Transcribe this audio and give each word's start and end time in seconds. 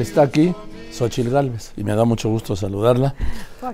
Está 0.00 0.22
aquí 0.22 0.54
Xochil 0.90 1.28
Galvez 1.28 1.74
y 1.76 1.84
me 1.84 1.94
da 1.94 2.06
mucho 2.06 2.30
gusto 2.30 2.56
saludarla. 2.56 3.14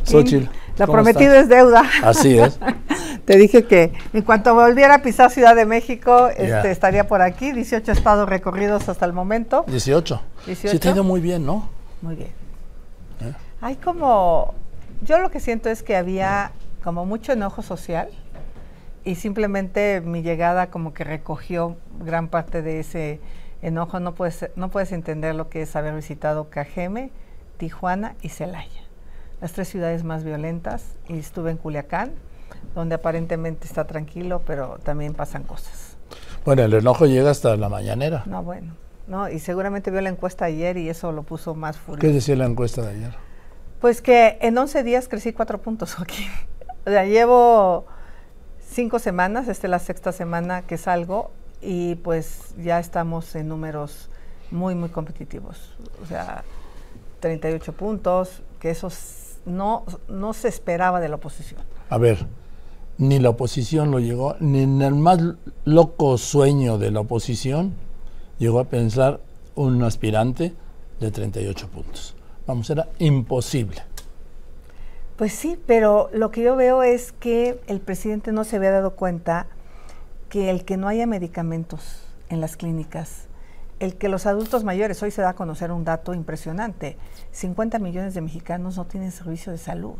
Xochil. 0.02 0.50
Lo 0.76 0.88
prometido 0.88 1.32
es 1.34 1.48
deuda. 1.48 1.84
Así 2.02 2.36
es. 2.36 2.58
Te 3.24 3.36
dije 3.36 3.66
que 3.66 3.92
en 4.12 4.22
cuanto 4.22 4.52
volviera 4.52 4.96
a 4.96 5.02
pisar 5.02 5.30
Ciudad 5.30 5.54
de 5.54 5.64
México, 5.64 6.26
este, 6.36 6.72
estaría 6.72 7.06
por 7.06 7.22
aquí. 7.22 7.52
18 7.52 7.92
estados 7.92 8.28
recorridos 8.28 8.88
hasta 8.88 9.06
el 9.06 9.12
momento. 9.12 9.64
18. 9.68 10.20
Sí, 10.56 10.80
te 10.80 10.88
ha 10.88 10.90
ido 10.90 11.04
muy 11.04 11.20
bien, 11.20 11.46
¿no? 11.46 11.68
Muy 12.02 12.16
bien. 12.16 12.30
¿Eh? 13.20 13.32
Hay 13.60 13.76
como. 13.76 14.54
Yo 15.02 15.20
lo 15.20 15.30
que 15.30 15.38
siento 15.38 15.68
es 15.68 15.84
que 15.84 15.94
había 15.94 16.50
como 16.82 17.06
mucho 17.06 17.30
enojo 17.30 17.62
social 17.62 18.08
y 19.04 19.14
simplemente 19.14 20.00
mi 20.00 20.22
llegada 20.22 20.66
como 20.66 20.92
que 20.94 21.04
recogió 21.04 21.76
gran 22.04 22.26
parte 22.26 22.60
de 22.60 22.80
ese 22.80 23.20
enojo, 23.62 24.00
no 24.00 24.14
puedes, 24.14 24.50
no 24.56 24.70
puedes 24.70 24.92
entender 24.92 25.34
lo 25.34 25.48
que 25.48 25.62
es 25.62 25.76
haber 25.76 25.94
visitado 25.94 26.50
Cajeme, 26.50 27.10
Tijuana 27.56 28.14
y 28.22 28.28
Celaya, 28.28 28.82
las 29.40 29.52
tres 29.52 29.68
ciudades 29.68 30.04
más 30.04 30.24
violentas, 30.24 30.96
y 31.08 31.18
estuve 31.18 31.50
en 31.50 31.56
Culiacán, 31.56 32.12
donde 32.74 32.94
aparentemente 32.94 33.66
está 33.66 33.86
tranquilo, 33.86 34.42
pero 34.46 34.78
también 34.82 35.14
pasan 35.14 35.42
cosas. 35.42 35.96
Bueno, 36.44 36.62
el 36.62 36.72
enojo 36.72 37.06
llega 37.06 37.30
hasta 37.30 37.56
la 37.56 37.68
mañanera. 37.68 38.22
No, 38.26 38.42
bueno, 38.42 38.74
no, 39.06 39.28
y 39.28 39.38
seguramente 39.38 39.90
vio 39.90 40.00
la 40.00 40.10
encuesta 40.10 40.44
ayer 40.44 40.76
y 40.76 40.88
eso 40.88 41.12
lo 41.12 41.22
puso 41.22 41.54
más 41.54 41.76
furioso. 41.76 42.00
¿Qué 42.00 42.12
decía 42.12 42.36
la 42.36 42.46
encuesta 42.46 42.82
de 42.82 42.90
ayer? 42.90 43.14
Pues 43.80 44.02
que 44.02 44.38
en 44.40 44.56
11 44.56 44.82
días 44.82 45.08
crecí 45.08 45.32
cuatro 45.32 45.60
puntos 45.60 45.98
aquí. 46.00 46.26
o 46.86 46.90
sea, 46.90 47.04
llevo 47.04 47.86
cinco 48.60 48.98
semanas, 48.98 49.48
esta 49.48 49.66
es 49.66 49.70
la 49.70 49.78
sexta 49.78 50.12
semana 50.12 50.62
que 50.62 50.78
salgo 50.78 51.30
y 51.60 51.96
pues 51.96 52.54
ya 52.62 52.78
estamos 52.78 53.34
en 53.34 53.48
números 53.48 54.08
muy, 54.50 54.74
muy 54.74 54.88
competitivos. 54.88 55.74
O 56.02 56.06
sea, 56.06 56.44
38 57.20 57.72
puntos, 57.72 58.42
que 58.60 58.70
eso 58.70 58.88
no, 59.46 59.84
no 60.08 60.32
se 60.32 60.48
esperaba 60.48 61.00
de 61.00 61.08
la 61.08 61.16
oposición. 61.16 61.60
A 61.90 61.98
ver, 61.98 62.26
ni 62.98 63.18
la 63.18 63.30
oposición 63.30 63.90
lo 63.90 63.98
llegó, 63.98 64.36
ni 64.40 64.62
en 64.62 64.82
el 64.82 64.94
más 64.94 65.18
loco 65.64 66.18
sueño 66.18 66.78
de 66.78 66.90
la 66.90 67.00
oposición 67.00 67.74
llegó 68.38 68.60
a 68.60 68.64
pensar 68.64 69.20
un 69.54 69.82
aspirante 69.82 70.54
de 71.00 71.10
38 71.10 71.68
puntos. 71.68 72.14
Vamos, 72.46 72.70
era 72.70 72.88
imposible. 72.98 73.82
Pues 75.16 75.32
sí, 75.32 75.58
pero 75.66 76.10
lo 76.12 76.30
que 76.30 76.42
yo 76.42 76.54
veo 76.54 76.82
es 76.82 77.12
que 77.12 77.60
el 77.66 77.80
presidente 77.80 78.30
no 78.30 78.44
se 78.44 78.56
había 78.56 78.70
dado 78.70 78.94
cuenta 78.94 79.48
que 80.28 80.50
el 80.50 80.64
que 80.64 80.76
no 80.76 80.88
haya 80.88 81.06
medicamentos 81.06 82.04
en 82.28 82.40
las 82.40 82.56
clínicas, 82.56 83.26
el 83.80 83.96
que 83.96 84.08
los 84.08 84.26
adultos 84.26 84.64
mayores, 84.64 85.02
hoy 85.02 85.10
se 85.10 85.22
da 85.22 85.30
a 85.30 85.34
conocer 85.34 85.72
un 85.72 85.84
dato 85.84 86.14
impresionante, 86.14 86.96
50 87.32 87.78
millones 87.78 88.14
de 88.14 88.20
mexicanos 88.20 88.76
no 88.76 88.86
tienen 88.86 89.12
servicio 89.12 89.52
de 89.52 89.58
salud. 89.58 89.96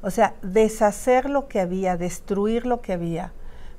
O 0.00 0.10
sea, 0.10 0.34
deshacer 0.42 1.30
lo 1.30 1.46
que 1.46 1.60
había, 1.60 1.96
destruir 1.96 2.66
lo 2.66 2.80
que 2.80 2.92
había 2.92 3.32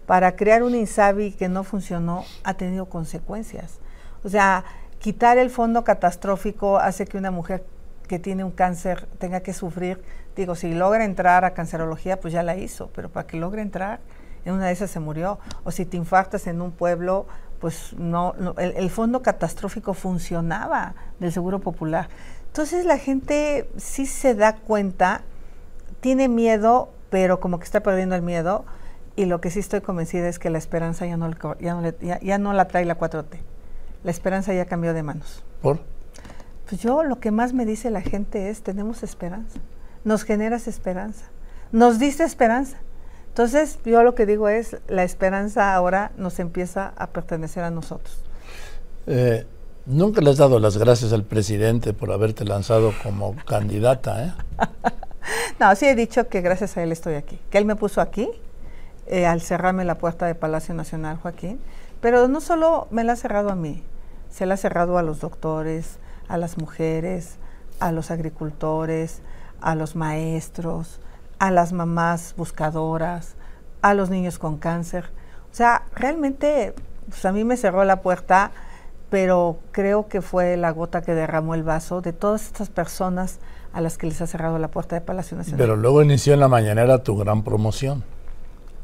para 0.05 0.35
crear 0.35 0.63
un 0.63 0.75
INSABI 0.75 1.31
que 1.31 1.49
no 1.49 1.63
funcionó 1.63 2.23
ha 2.43 2.53
tenido 2.53 2.85
consecuencias. 2.85 3.79
O 4.23 4.29
sea, 4.29 4.63
quitar 4.99 5.37
el 5.37 5.49
fondo 5.49 5.83
catastrófico 5.83 6.77
hace 6.77 7.05
que 7.05 7.17
una 7.17 7.31
mujer 7.31 7.65
que 8.07 8.19
tiene 8.19 8.43
un 8.43 8.51
cáncer 8.51 9.07
tenga 9.17 9.41
que 9.41 9.53
sufrir, 9.53 10.01
digo, 10.35 10.55
si 10.55 10.73
logra 10.73 11.03
entrar 11.03 11.45
a 11.45 11.53
cancerología, 11.53 12.19
pues 12.19 12.33
ya 12.33 12.43
la 12.43 12.55
hizo, 12.55 12.89
pero 12.95 13.09
para 13.09 13.27
que 13.27 13.37
logre 13.37 13.61
entrar 13.61 13.99
en 14.45 14.53
una 14.53 14.67
de 14.67 14.73
esas 14.73 14.91
se 14.91 14.99
murió. 14.99 15.39
O 15.63 15.72
si 15.72 15.86
te 15.86 15.97
infartas 15.97 16.47
en 16.47 16.61
un 16.61 16.72
pueblo, 16.72 17.25
pues 17.59 17.94
no, 17.97 18.36
el, 18.58 18.89
fondo 18.89 19.22
catastrófico 19.22 19.94
funcionaba 19.94 20.95
del 21.19 21.31
Seguro 21.31 21.59
Popular. 21.59 22.09
Entonces 22.47 22.85
la 22.85 22.97
gente 22.97 23.69
sí 23.77 24.05
se 24.05 24.35
da 24.35 24.58
cuenta, 24.58 25.22
tiene 26.02 26.27
miedo, 26.27 26.89
pero 27.09 27.39
como 27.39 27.59
que 27.59 27.63
está 27.63 27.81
perdiendo 27.81 28.16
el 28.16 28.22
miedo. 28.22 28.66
Y 29.16 29.25
lo 29.25 29.39
que 29.39 29.50
sí 29.50 29.59
estoy 29.59 29.79
convencida 29.79 30.28
es 30.28 30.40
que 30.40 30.50
la 30.50 30.57
esperanza 30.57 31.06
ya 31.06 31.16
no, 31.16 31.31
ya 31.59 31.75
no, 31.75 31.90
ya, 32.00 32.38
no 32.38 32.51
la 32.51 32.67
trae 32.67 32.84
la 32.84 32.97
4T. 32.97 33.38
La 34.03 34.12
esperanza 34.12 34.53
ya 34.53 34.66
cambió 34.66 34.94
de 34.94 35.03
manos. 35.03 35.46
¿Por? 35.62 35.79
Pues 36.67 36.81
yo 36.81 37.03
lo 37.03 37.19
que 37.19 37.31
más 37.31 37.53
me 37.53 37.66
dice 37.66 37.91
la 37.91 38.01
gente 38.01 38.50
es, 38.50 38.62
tenemos 38.62 39.03
esperanza. 39.03 39.59
Nos 40.03 40.23
generas 40.23 40.67
esperanza. 40.67 41.25
Nos 41.72 41.97
dice 41.97 42.23
esperanza. 42.23 42.78
Entonces, 43.33 43.79
yo 43.83 44.03
lo 44.03 44.13
que 44.13 44.27
digo 44.27 44.47
es, 44.47 44.77
la 44.88 45.03
esperanza 45.03 45.73
ahora 45.73 46.11
nos 46.17 46.38
empieza 46.38 46.94
a 46.95 47.07
pertenecer 47.07 47.63
a 47.63 47.71
nosotros. 47.71 48.16
Eh, 49.07 49.47
nunca 49.88 50.21
le 50.21 50.29
has 50.29 50.38
dado 50.38 50.59
las 50.59 50.77
gracias 50.77 51.13
al 51.13 51.23
presidente 51.23 51.93
por 51.93 52.11
haberte 52.11 52.45
lanzado 52.45 52.93
como 53.01 53.35
candidata, 53.47 54.23
¿eh? 54.23 54.33
no, 55.59 55.75
sí 55.75 55.88
he 55.88 55.95
dicho 55.95 56.27
que 56.27 56.41
gracias 56.41 56.77
a 56.77 56.83
él 56.83 56.91
estoy 56.91 57.16
aquí, 57.16 57.39
que 57.49 57.57
él 57.57 57.66
me 57.66 57.75
puso 57.75 58.01
aquí 58.01 58.29
eh, 59.07 59.25
al 59.25 59.41
cerrarme 59.41 59.83
la 59.83 59.97
puerta 59.97 60.27
de 60.27 60.35
Palacio 60.35 60.75
Nacional, 60.75 61.17
Joaquín, 61.17 61.59
pero 62.01 62.27
no 62.27 62.39
solo 62.39 62.88
me 62.91 63.03
la 63.03 63.13
ha 63.13 63.16
cerrado 63.16 63.49
a 63.49 63.55
mí, 63.55 63.81
se 64.29 64.45
la 64.45 64.53
ha 64.53 64.57
cerrado 64.57 64.99
a 64.99 65.01
los 65.01 65.22
doctores, 65.22 65.97
a 66.27 66.38
las 66.38 66.59
mujeres, 66.59 67.38
a 67.79 67.91
los 67.91 68.11
agricultores, 68.11 69.23
a 69.59 69.73
los 69.73 69.95
maestros, 69.95 70.99
a 71.43 71.51
las 71.51 71.73
mamás 71.73 72.35
buscadoras, 72.37 73.35
a 73.81 73.93
los 73.93 74.09
niños 74.09 74.39
con 74.39 74.57
cáncer. 74.57 75.09
O 75.51 75.53
sea, 75.53 75.83
realmente 75.93 76.73
pues, 77.09 77.25
a 77.25 77.33
mí 77.33 77.43
me 77.43 77.57
cerró 77.57 77.83
la 77.83 78.01
puerta, 78.01 78.51
pero 79.09 79.59
creo 79.73 80.07
que 80.07 80.21
fue 80.21 80.55
la 80.55 80.71
gota 80.71 81.01
que 81.01 81.13
derramó 81.13 81.53
el 81.53 81.63
vaso 81.63 81.99
de 81.99 82.13
todas 82.13 82.45
estas 82.45 82.69
personas 82.69 83.39
a 83.73 83.81
las 83.81 83.97
que 83.97 84.07
les 84.07 84.21
ha 84.21 84.27
cerrado 84.27 84.57
la 84.57 84.69
puerta 84.69 84.95
de 84.95 85.01
Palacio 85.01 85.35
Nacional. 85.35 85.57
Pero 85.57 85.75
luego 85.75 86.01
inició 86.01 86.33
en 86.33 86.39
la 86.39 86.47
mañanera 86.47 87.03
tu 87.03 87.17
gran 87.17 87.43
promoción. 87.43 88.05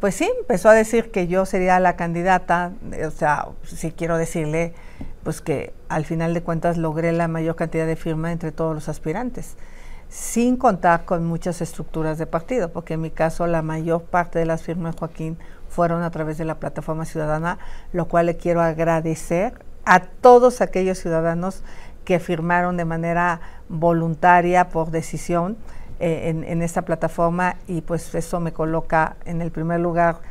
Pues 0.01 0.15
sí, 0.15 0.29
empezó 0.41 0.67
a 0.67 0.73
decir 0.73 1.11
que 1.11 1.27
yo 1.27 1.45
sería 1.45 1.79
la 1.79 1.95
candidata, 1.95 2.73
o 3.07 3.11
sea, 3.11 3.47
si 3.63 3.93
quiero 3.93 4.17
decirle, 4.17 4.73
pues 5.23 5.39
que 5.39 5.71
al 5.87 6.03
final 6.03 6.33
de 6.33 6.43
cuentas 6.43 6.75
logré 6.75 7.13
la 7.13 7.29
mayor 7.29 7.55
cantidad 7.55 7.87
de 7.87 7.95
firmas 7.95 8.33
entre 8.33 8.51
todos 8.51 8.75
los 8.75 8.89
aspirantes 8.89 9.55
sin 10.09 10.57
contar 10.57 11.05
con 11.05 11.25
muchas 11.25 11.61
estructuras 11.61 12.17
de 12.17 12.25
partido, 12.25 12.71
porque 12.71 12.95
en 12.95 13.01
mi 13.01 13.11
caso 13.11 13.45
la 13.45 13.61
mayor 13.61 14.01
parte 14.03 14.39
de 14.39 14.45
las 14.45 14.63
firmas, 14.63 14.95
Joaquín, 14.97 15.37
fueron 15.69 16.01
a 16.01 16.09
través 16.09 16.39
de 16.39 16.45
la 16.45 16.55
plataforma 16.55 17.05
ciudadana, 17.05 17.59
lo 17.93 18.07
cual 18.07 18.25
le 18.25 18.35
quiero 18.35 18.61
agradecer 18.61 19.53
a 19.85 19.99
todos 20.01 20.61
aquellos 20.61 20.97
ciudadanos 20.97 21.63
que 22.05 22.19
firmaron 22.19 22.75
de 22.75 22.85
manera 22.85 23.39
voluntaria, 23.69 24.69
por 24.69 24.89
decisión, 24.89 25.57
eh, 25.99 26.29
en, 26.29 26.43
en 26.43 26.63
esta 26.63 26.81
plataforma 26.81 27.57
y 27.67 27.81
pues 27.81 28.15
eso 28.15 28.39
me 28.39 28.51
coloca 28.51 29.17
en 29.25 29.41
el 29.41 29.51
primer 29.51 29.79
lugar 29.79 30.21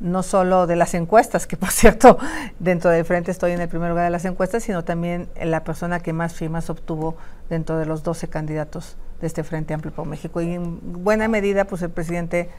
no 0.00 0.22
solo 0.22 0.66
de 0.66 0.74
las 0.74 0.94
encuestas, 0.94 1.46
que 1.46 1.56
por 1.56 1.70
cierto, 1.70 2.18
dentro 2.58 2.90
de 2.90 3.04
frente 3.04 3.30
estoy 3.30 3.52
en 3.52 3.60
el 3.60 3.68
primer 3.68 3.90
lugar 3.90 4.04
de 4.04 4.10
las 4.10 4.24
encuestas, 4.24 4.64
sino 4.64 4.84
también 4.84 5.28
la 5.40 5.62
persona 5.62 6.00
que 6.00 6.12
más 6.12 6.34
firmas 6.34 6.70
obtuvo 6.70 7.16
dentro 7.48 7.78
de 7.78 7.86
los 7.86 8.02
12 8.02 8.28
candidatos 8.28 8.96
de 9.20 9.26
este 9.26 9.44
Frente 9.44 9.74
Amplio 9.74 9.92
por 9.92 10.06
México. 10.06 10.40
Y 10.40 10.54
en 10.54 11.02
buena 11.02 11.28
medida, 11.28 11.64
pues 11.64 11.82
el 11.82 11.90
presidente 11.90 12.50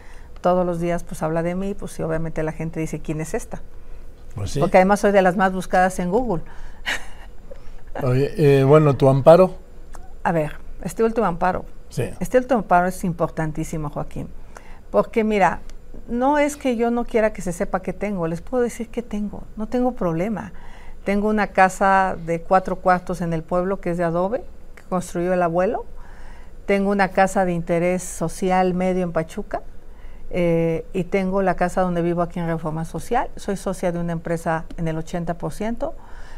todos 0.41 0.65
los 0.65 0.79
días 0.79 1.03
pues 1.03 1.21
habla 1.21 1.43
de 1.43 1.55
mí, 1.55 1.73
pues 1.73 1.99
y 1.99 2.03
obviamente 2.03 2.43
la 2.43 2.51
gente 2.51 2.79
dice, 2.79 2.99
¿quién 2.99 3.21
es 3.21 3.33
esta? 3.33 3.61
Pues 4.35 4.57
Porque 4.57 4.77
además 4.77 4.99
soy 4.99 5.11
de 5.11 5.21
las 5.21 5.35
más 5.35 5.53
buscadas 5.53 5.99
en 5.99 6.09
Google. 6.11 6.43
Oye, 8.03 8.33
eh, 8.37 8.63
bueno, 8.63 8.95
¿tu 8.95 9.09
amparo? 9.09 9.55
A 10.23 10.31
ver, 10.31 10.53
este 10.83 11.03
último 11.03 11.25
amparo. 11.25 11.65
Sí. 11.89 12.09
Este 12.19 12.37
último 12.37 12.59
amparo 12.59 12.87
es 12.87 13.03
importantísimo, 13.03 13.89
Joaquín. 13.89 14.29
Porque 14.91 15.23
mira, 15.23 15.61
no 16.07 16.37
es 16.37 16.55
que 16.55 16.75
yo 16.75 16.91
no 16.91 17.05
quiera 17.05 17.33
que 17.33 17.41
se 17.41 17.51
sepa 17.51 17.81
que 17.81 17.93
tengo, 17.93 18.27
les 18.27 18.41
puedo 18.41 18.63
decir 18.63 18.89
que 18.89 19.01
tengo, 19.01 19.43
no 19.57 19.67
tengo 19.67 19.93
problema. 19.93 20.53
Tengo 21.03 21.27
una 21.27 21.47
casa 21.47 22.15
de 22.25 22.41
cuatro 22.41 22.77
cuartos 22.77 23.21
en 23.21 23.33
el 23.33 23.41
pueblo 23.41 23.79
que 23.81 23.91
es 23.91 23.97
de 23.97 24.03
adobe, 24.03 24.43
que 24.75 24.83
construyó 24.83 25.33
el 25.33 25.41
abuelo 25.41 25.85
tengo 26.69 26.91
una 26.91 27.07
casa 27.07 27.45
de 27.45 27.53
interés 27.53 28.03
social 28.03 28.75
medio 28.75 29.01
en 29.01 29.11
Pachuca 29.11 29.63
eh, 30.29 30.85
y 30.93 31.05
tengo 31.05 31.41
la 31.41 31.55
casa 31.55 31.81
donde 31.81 32.03
vivo 32.03 32.21
aquí 32.21 32.39
en 32.39 32.45
Reforma 32.45 32.85
Social. 32.85 33.31
Soy 33.37 33.57
socia 33.57 33.91
de 33.91 33.97
una 33.97 34.11
empresa 34.11 34.65
en 34.77 34.87
el 34.87 34.95
80%. 34.95 35.93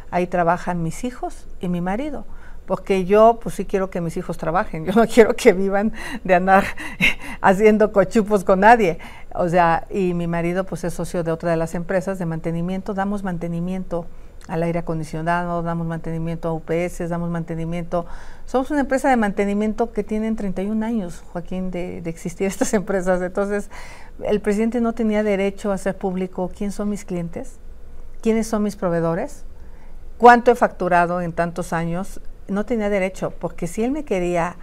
Ahí 0.09 0.27
trabajan 0.27 0.83
mis 0.83 1.03
hijos 1.03 1.49
y 1.59 1.67
mi 1.67 1.81
marido 1.81 2.23
porque 2.65 3.03
yo 3.03 3.41
pues 3.43 3.55
sí 3.55 3.65
quiero 3.65 3.89
que 3.89 3.99
mis 3.99 4.15
hijos 4.15 4.37
trabajen, 4.37 4.85
yo 4.89 4.93
no 4.93 5.05
quiero 5.05 5.35
que 5.35 5.51
vivan 5.51 5.91
de 6.23 6.35
andar 6.35 6.63
haciendo 7.41 7.91
cochupos 7.91 8.45
con 8.45 8.61
nadie. 8.61 8.99
O 9.33 9.49
sea, 9.49 9.85
y 9.89 10.13
mi 10.13 10.27
marido 10.27 10.63
pues 10.63 10.85
es 10.85 10.93
socio 10.93 11.25
de 11.25 11.33
otra 11.33 11.51
de 11.51 11.57
las 11.57 11.75
empresas 11.75 12.19
de 12.19 12.25
mantenimiento, 12.25 12.93
damos 12.93 13.23
mantenimiento 13.23 14.05
al 14.47 14.63
aire 14.63 14.79
acondicionado, 14.79 15.61
damos 15.61 15.87
mantenimiento 15.87 16.49
a 16.49 16.53
UPS, 16.53 17.09
damos 17.09 17.29
mantenimiento. 17.29 18.05
Somos 18.45 18.71
una 18.71 18.81
empresa 18.81 19.09
de 19.09 19.17
mantenimiento 19.17 19.91
que 19.91 20.03
tienen 20.03 20.35
31 20.35 20.85
años, 20.85 21.23
Joaquín, 21.31 21.71
de, 21.71 22.01
de, 22.01 22.09
existir 22.09 22.47
estas 22.47 22.73
empresas. 22.73 23.21
Entonces, 23.21 23.69
el 24.23 24.41
presidente 24.41 24.81
no 24.81 24.93
tenía 24.93 25.23
derecho 25.23 25.71
a 25.71 25.75
hacer 25.75 25.97
público 25.97 26.51
quién 26.55 26.71
son 26.71 26.89
mis 26.89 27.05
clientes, 27.05 27.59
quiénes 28.21 28.47
son 28.47 28.63
mis 28.63 28.75
proveedores, 28.75 29.45
cuánto 30.17 30.51
he 30.51 30.55
facturado 30.55 31.21
en 31.21 31.33
tantos 31.33 31.73
años. 31.73 32.21
no 32.47 32.65
tenía 32.65 32.89
derecho, 32.89 33.31
porque 33.39 33.67
si 33.67 33.83
él 33.83 33.91
me 33.91 34.03
quería 34.03 34.57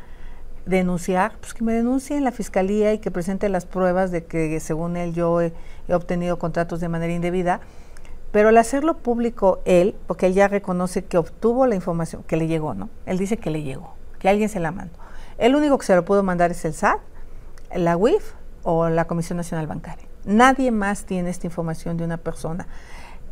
denunciar, 0.69 1.33
pues 1.41 1.55
que 1.55 1.65
me 1.65 1.73
denuncie 1.73 2.17
en 2.17 2.25
la 2.25 2.33
fiscalía 2.33 2.93
y 2.93 2.99
que 2.99 3.11
presente 3.11 3.49
las 3.49 3.65
pruebas 3.65 4.11
de 4.11 4.25
que 4.25 4.61
según 4.61 4.97
él 4.97 5.15
yo 5.15 5.41
he, 5.41 5.53
obtenido 5.89 6.39
contratos 6.39 6.81
de 6.81 6.89
manera 6.89 7.13
indebida. 7.13 7.61
Pero 8.31 8.51
al 8.51 8.57
hacerlo 8.59 8.99
público 8.99 9.61
él, 9.65 9.97
porque 10.07 10.27
él 10.27 10.35
ya 10.35 10.49
reconoce 10.49 11.05
que 11.05 11.17
obtuvo 11.19 11.67
la 11.67 11.75
información, 11.75 12.23
que 12.25 12.37
le 12.37 12.47
llegó, 12.47 12.75
¿no? 12.75 12.91
Él 13.07 13.19
dice 13.19 13.39
que 13.39 13.51
le 13.51 13.63
llegó, 13.63 13.95
que 14.19 14.29
alguien 14.29 14.49
se 14.49 14.61
la 14.61 14.71
mandó. 14.71 14.99
El 15.39 15.55
único 15.55 15.79
que 15.79 15.87
se 15.87 15.95
lo 15.95 16.05
pudo 16.05 16.23
mandar 16.23 16.51
es 16.51 16.65
el 16.65 16.75
SAT, 16.75 17.01
la 17.75 17.97
UIF 17.97 18.35
o 18.63 18.89
la 18.89 19.07
Comisión 19.07 19.37
Nacional 19.37 19.67
Bancaria. 19.67 20.07
Nadie 20.25 20.71
más 20.71 21.05
tiene 21.05 21.31
esta 21.31 21.47
información 21.47 21.97
de 21.97 22.05
una 22.05 22.19
persona. 22.19 22.67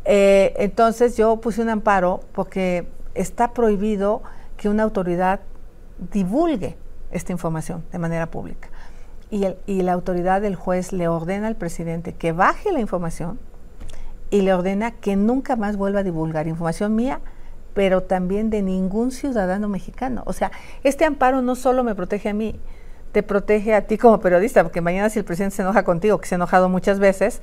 Eh, 0.05 0.53
entonces 0.57 1.17
yo 1.17 1.39
puse 1.41 1.61
un 1.61 1.69
amparo 1.69 2.21
porque 2.31 2.87
está 3.13 3.53
prohibido 3.53 4.23
que 4.55 4.69
una 4.69 4.83
autoridad 4.83 5.41
divulgue 6.11 6.77
esta 7.11 7.31
información 7.31 7.83
de 7.91 7.99
manera 7.99 8.31
pública. 8.31 8.69
Y, 9.29 9.45
y 9.65 9.81
la 9.81 9.93
autoridad 9.93 10.41
del 10.41 10.55
juez 10.55 10.93
le 10.93 11.07
ordena 11.09 11.47
al 11.47 11.55
presidente 11.55 12.13
que 12.13 12.31
baje 12.31 12.71
la 12.71 12.79
información 12.79 13.37
y 14.29 14.41
le 14.41 14.53
ordena 14.53 14.91
que 14.91 15.15
nunca 15.15 15.55
más 15.55 15.77
vuelva 15.77 16.01
a 16.01 16.03
divulgar 16.03 16.47
información 16.47 16.95
mía, 16.95 17.19
pero 17.73 18.03
también 18.03 18.49
de 18.49 18.61
ningún 18.61 19.11
ciudadano 19.11 19.67
mexicano. 19.67 20.23
O 20.25 20.33
sea, 20.33 20.51
este 20.83 21.05
amparo 21.05 21.41
no 21.41 21.55
solo 21.55 21.83
me 21.83 21.95
protege 21.95 22.29
a 22.29 22.33
mí, 22.33 22.59
te 23.11 23.23
protege 23.23 23.73
a 23.73 23.87
ti 23.87 23.97
como 23.97 24.19
periodista, 24.19 24.63
porque 24.63 24.81
mañana 24.81 25.09
si 25.09 25.19
el 25.19 25.25
presidente 25.25 25.55
se 25.55 25.61
enoja 25.61 25.83
contigo, 25.83 26.19
que 26.19 26.27
se 26.27 26.35
ha 26.35 26.37
enojado 26.37 26.69
muchas 26.69 26.99
veces, 26.99 27.41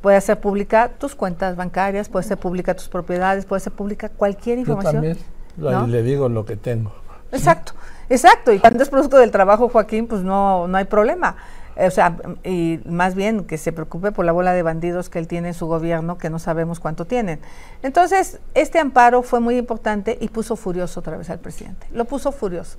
puede 0.00 0.16
hacer 0.16 0.40
pública 0.40 0.90
tus 0.98 1.14
cuentas 1.14 1.56
bancarias, 1.56 2.08
puede 2.08 2.24
ser 2.26 2.38
pública 2.38 2.74
tus 2.74 2.88
propiedades, 2.88 3.46
puede 3.46 3.60
ser 3.60 3.72
pública 3.72 4.08
cualquier 4.08 4.58
información. 4.58 5.16
Yo 5.56 5.70
también 5.70 5.90
le 5.90 6.02
digo 6.02 6.28
lo 6.28 6.44
que 6.44 6.56
tengo. 6.56 6.92
Exacto. 7.32 7.72
Exacto, 8.10 8.52
y 8.52 8.58
cuando 8.58 8.82
es 8.82 8.88
producto 8.88 9.18
del 9.18 9.30
trabajo, 9.30 9.68
Joaquín, 9.68 10.08
pues 10.08 10.22
no, 10.22 10.66
no 10.66 10.76
hay 10.76 10.84
problema. 10.84 11.36
Eh, 11.76 11.86
o 11.86 11.90
sea, 11.90 12.16
y 12.44 12.80
más 12.84 13.14
bien 13.14 13.44
que 13.44 13.58
se 13.58 13.72
preocupe 13.72 14.12
por 14.12 14.24
la 14.24 14.32
bola 14.32 14.52
de 14.52 14.62
bandidos 14.62 15.08
que 15.08 15.18
él 15.18 15.26
tiene 15.26 15.48
en 15.48 15.54
su 15.54 15.66
gobierno, 15.66 16.18
que 16.18 16.30
no 16.30 16.38
sabemos 16.38 16.80
cuánto 16.80 17.04
tienen. 17.06 17.40
Entonces, 17.82 18.40
este 18.54 18.78
amparo 18.78 19.22
fue 19.22 19.40
muy 19.40 19.56
importante 19.56 20.18
y 20.20 20.28
puso 20.28 20.56
furioso 20.56 21.00
otra 21.00 21.16
vez 21.16 21.30
al 21.30 21.38
presidente. 21.38 21.86
Lo 21.92 22.04
puso 22.04 22.32
furioso. 22.32 22.78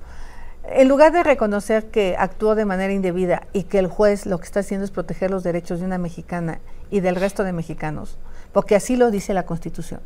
En 0.64 0.88
lugar 0.88 1.12
de 1.12 1.24
reconocer 1.24 1.90
que 1.90 2.14
actuó 2.16 2.54
de 2.54 2.64
manera 2.64 2.92
indebida 2.92 3.48
y 3.52 3.64
que 3.64 3.78
el 3.80 3.88
juez 3.88 4.26
lo 4.26 4.38
que 4.38 4.44
está 4.44 4.60
haciendo 4.60 4.84
es 4.84 4.92
proteger 4.92 5.30
los 5.30 5.42
derechos 5.42 5.80
de 5.80 5.86
una 5.86 5.98
mexicana 5.98 6.60
y 6.90 7.00
del 7.00 7.16
resto 7.16 7.42
de 7.42 7.52
mexicanos, 7.52 8.18
porque 8.52 8.76
así 8.76 8.96
lo 8.96 9.10
dice 9.10 9.34
la 9.34 9.44
Constitución 9.44 10.00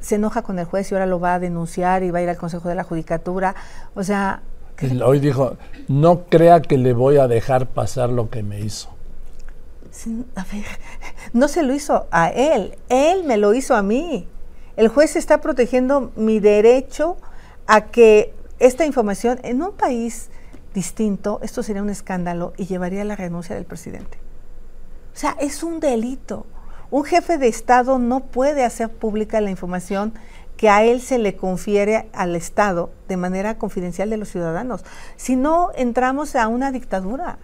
se 0.00 0.14
enoja 0.14 0.42
con 0.42 0.58
el 0.58 0.64
juez 0.64 0.90
y 0.90 0.94
ahora 0.94 1.06
lo 1.06 1.20
va 1.20 1.34
a 1.34 1.38
denunciar 1.38 2.02
y 2.02 2.10
va 2.10 2.20
a 2.20 2.22
ir 2.22 2.28
al 2.28 2.36
Consejo 2.36 2.68
de 2.68 2.74
la 2.74 2.84
Judicatura. 2.84 3.54
O 3.94 4.02
sea... 4.02 4.42
Hoy 5.04 5.18
dijo, 5.18 5.56
no 5.88 6.26
crea 6.26 6.62
que 6.62 6.78
le 6.78 6.92
voy 6.92 7.16
a 7.16 7.26
dejar 7.26 7.66
pasar 7.66 8.10
lo 8.10 8.30
que 8.30 8.42
me 8.42 8.60
hizo. 8.60 8.90
no 11.32 11.48
se 11.48 11.62
lo 11.62 11.74
hizo 11.74 12.06
a 12.10 12.28
él, 12.28 12.78
él 12.88 13.24
me 13.24 13.36
lo 13.36 13.54
hizo 13.54 13.74
a 13.74 13.82
mí. 13.82 14.28
El 14.76 14.88
juez 14.88 15.16
está 15.16 15.40
protegiendo 15.40 16.12
mi 16.14 16.38
derecho 16.38 17.16
a 17.66 17.86
que 17.86 18.32
esta 18.60 18.86
información, 18.86 19.40
en 19.42 19.62
un 19.62 19.72
país 19.72 20.30
distinto, 20.74 21.40
esto 21.42 21.64
sería 21.64 21.82
un 21.82 21.90
escándalo 21.90 22.52
y 22.56 22.66
llevaría 22.66 23.02
a 23.02 23.04
la 23.04 23.16
renuncia 23.16 23.56
del 23.56 23.64
presidente. 23.64 24.18
O 25.14 25.18
sea, 25.18 25.36
es 25.40 25.64
un 25.64 25.80
delito. 25.80 26.46
Un 26.90 27.04
jefe 27.04 27.38
de 27.38 27.48
Estado 27.48 27.98
no 27.98 28.20
puede 28.20 28.64
hacer 28.64 28.88
pública 28.88 29.40
la 29.40 29.50
información 29.50 30.14
que 30.58 30.68
a 30.68 30.82
él 30.82 31.00
se 31.00 31.18
le 31.18 31.36
confiere 31.36 32.10
al 32.12 32.34
Estado 32.34 32.90
de 33.06 33.16
manera 33.16 33.56
confidencial 33.58 34.10
de 34.10 34.16
los 34.18 34.28
ciudadanos. 34.28 34.84
Si 35.16 35.36
no, 35.36 35.70
entramos 35.76 36.34
a 36.34 36.48
una 36.48 36.72
dictadura, 36.72 37.38